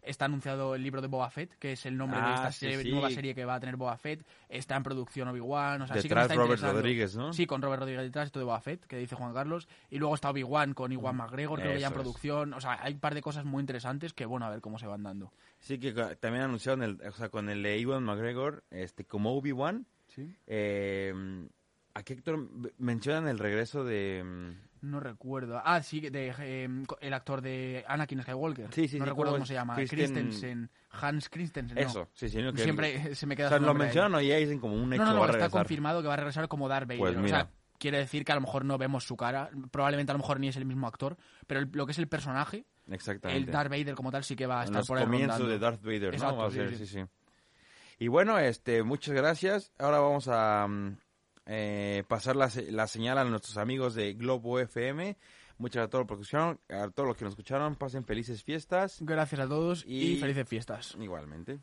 está 0.01 0.27
anunciado 0.27 0.77
el 0.77 0.83
libro 0.85 1.03
de 1.03 1.09
Boba 1.09 1.29
Fett, 1.29 1.53
que 1.59 1.73
es 1.73 1.85
el 1.87 1.97
nombre 1.97 2.21
de 2.21 2.25
Ah, 2.25 2.35
esta 2.37 2.53
sí, 2.53 2.67
serie- 2.67 2.83
sí. 2.85 2.91
nueva 2.93 3.11
serie 3.11 3.35
que 3.35 3.45
va 3.45 3.57
a 3.57 3.61
tener 3.61 3.75
Boba 3.75 3.97
Fett. 3.99 4.25
Está 4.49 4.77
en 4.77 4.85
producción 4.85 5.27
Obi-Wan, 5.27 5.83
o 5.83 5.87
sea, 5.89 5.97
sí 6.01 6.09
que 6.09 6.15
está 6.15 6.33
Robert. 6.37 6.63
Rodríguez, 6.63 7.17
¿no? 7.17 7.33
Sí, 7.33 7.47
con 7.47 7.61
Robert 7.63 7.81
Rodríguez 7.81 8.05
detrás, 8.05 8.27
esto 8.27 8.39
de 8.39 8.45
Boba 8.45 8.61
Fett, 8.61 8.87
que 8.87 8.97
dice 8.97 9.17
Juan 9.17 9.35
Carlos. 9.35 9.67
Y 9.91 9.99
luego 9.99 10.15
está 10.15 10.31
Obi-Wan 10.31 10.73
con 10.75 10.93
Iwan 10.93 11.17
McGregor, 11.17 11.59
creo 11.61 11.75
que 11.75 11.81
ya 11.81 11.89
en 11.89 11.95
producción. 11.95 12.55
O 12.55 12.61
sea, 12.61 12.79
hay 12.81 12.93
un 12.95 13.01
par 13.01 13.15
de 13.15 13.23
cosas 13.23 13.45
muy 13.45 13.61
interesantes 13.61 14.13
que, 14.13 14.25
bueno, 14.25 14.47
a 14.47 14.51
ver 14.51 14.61
cómo 14.61 14.79
se 14.79 14.87
van 14.87 15.03
dando. 15.03 15.33
Sí, 15.59 15.81
que 15.81 15.93
también 16.21 16.45
anunciaron, 16.45 16.85
el, 16.85 17.01
o 17.09 17.13
sea, 17.13 17.29
con 17.29 17.49
el 17.49 17.61
de 17.65 17.81
Ewan 17.81 18.05
McGregor, 18.05 18.63
este, 18.71 19.05
como 19.05 19.33
Obi-Wan, 19.37 19.85
Sí. 20.07 20.33
eh, 20.47 21.13
¿a 21.95 22.03
qué 22.05 22.13
actor 22.13 22.37
m- 22.37 22.71
mencionan 22.79 23.27
el 23.27 23.41
regreso 23.41 23.83
de... 23.85 24.55
No 24.87 25.01
recuerdo. 25.01 25.61
Ah, 25.65 25.83
sí, 25.83 26.01
de, 26.01 26.33
eh, 26.39 26.69
el 27.01 27.13
actor 27.15 27.41
de 27.43 27.85
Anakin 27.89 28.23
Skywalker. 28.23 28.73
Sí, 28.73 28.87
sí, 28.89 28.99
No 28.99 29.05
sí, 29.05 29.09
recuerdo 29.11 29.33
¿cómo 29.33 29.47
se 29.47 29.55
llama. 29.55 29.75
Kristen- 29.77 29.89
Christensen. 29.99 30.71
Hans 30.91 31.29
Christensen. 31.29 31.75
no. 31.75 31.81
Eso, 31.81 32.09
sí, 32.15 32.29
sí. 32.29 32.41
no, 32.43 32.53
que- 32.53 32.63
Siempre 32.63 33.15
se 33.15 33.27
me 33.27 33.35
O 33.35 33.37
queda 33.37 33.49
sea, 33.49 33.59
su 33.59 33.65
lo 33.65 33.73
ahí. 33.73 33.77
mencionan 33.79 34.15
o 34.15 34.21
ya 34.21 34.37
dicen 34.37 34.59
como 34.61 34.75
un 34.75 34.93
hecho 34.93 35.05
No, 35.05 35.13
no, 35.15 35.27
no, 35.27 35.33
está 35.33 35.51
confirmado 35.51 36.01
que 36.03 36.09
va 36.09 36.15
a 36.15 36.19
regresar 36.19 36.49
como 36.49 36.69
Darth 36.69 36.87
Vader. 36.89 36.99
Pues 37.01 37.17
O 37.17 37.29
sea, 37.29 37.49
quiere 37.79 37.99
decir 37.99 38.25
que 38.25 38.33
a 38.33 38.37
lo 38.37 38.41
mejor 38.41 38.65
no 38.65 38.79
vemos 38.79 39.05
su 39.05 39.17
cara. 39.17 39.51
Probablemente 39.71 40.13
a 40.13 40.15
lo 40.15 40.19
mejor 40.21 40.39
ni 40.41 40.49
es 40.49 40.57
el 40.57 40.65
mismo 40.65 40.87
actor. 40.87 41.17
Pero 41.47 41.61
el- 41.61 41.71
lo 41.73 41.85
que 41.87 41.93
es 41.93 41.99
el 41.99 42.09
personaje, 42.09 42.65
Exactamente. 42.91 43.45
el 43.45 43.51
Darth 43.53 43.71
Vader 43.71 43.95
como 43.95 44.11
tal, 44.13 44.23
sí 44.25 44.37
que 44.37 44.47
va 44.47 44.61
a 44.61 44.65
estar 44.65 44.79
los 44.79 44.87
por 44.89 44.99
ahí 44.99 45.05
rondando. 45.05 45.47
de 45.49 45.59
Darth 45.59 45.83
Vader, 45.83 46.15
Exacto, 46.15 46.37
¿no? 46.37 46.43
Va 46.43 46.49
a 46.49 46.51
sí, 46.51 46.57
ser, 46.57 46.71
sí. 46.77 46.87
sí, 46.87 46.87
sí. 46.87 47.05
Y 47.99 48.09
bueno, 48.09 48.39
este, 48.39 48.83
muchas 48.83 49.15
gracias. 49.15 49.73
Ahora 49.79 49.99
vamos 50.01 50.29
a 50.29 50.67
mm, 50.69 50.97
eh, 51.47 52.05
pasar 52.09 52.37
la, 52.37 52.51
la 52.71 52.87
señal 52.87 53.19
a 53.19 53.25
nuestros 53.25 53.57
amigos 53.57 53.95
de 53.95 54.15
Globo 54.15 54.59
FM. 54.61 55.17
Muchas 55.59 55.75
gracias 55.77 55.87
a 55.87 55.91
toda 55.91 56.03
la 56.03 56.07
producción, 56.09 56.61
a 56.69 56.89
todos 56.91 57.07
los 57.09 57.17
que 57.17 57.25
nos 57.25 57.33
escucharon. 57.33 57.77
Pasen 57.77 58.05
felices 58.05 58.43
fiestas. 58.43 58.99
Gracias 59.01 59.41
a 59.41 59.49
todos 59.49 59.85
y 59.87 60.13
Y- 60.15 60.17
felices 60.21 60.47
fiestas. 60.49 60.97
Igualmente. 61.01 61.61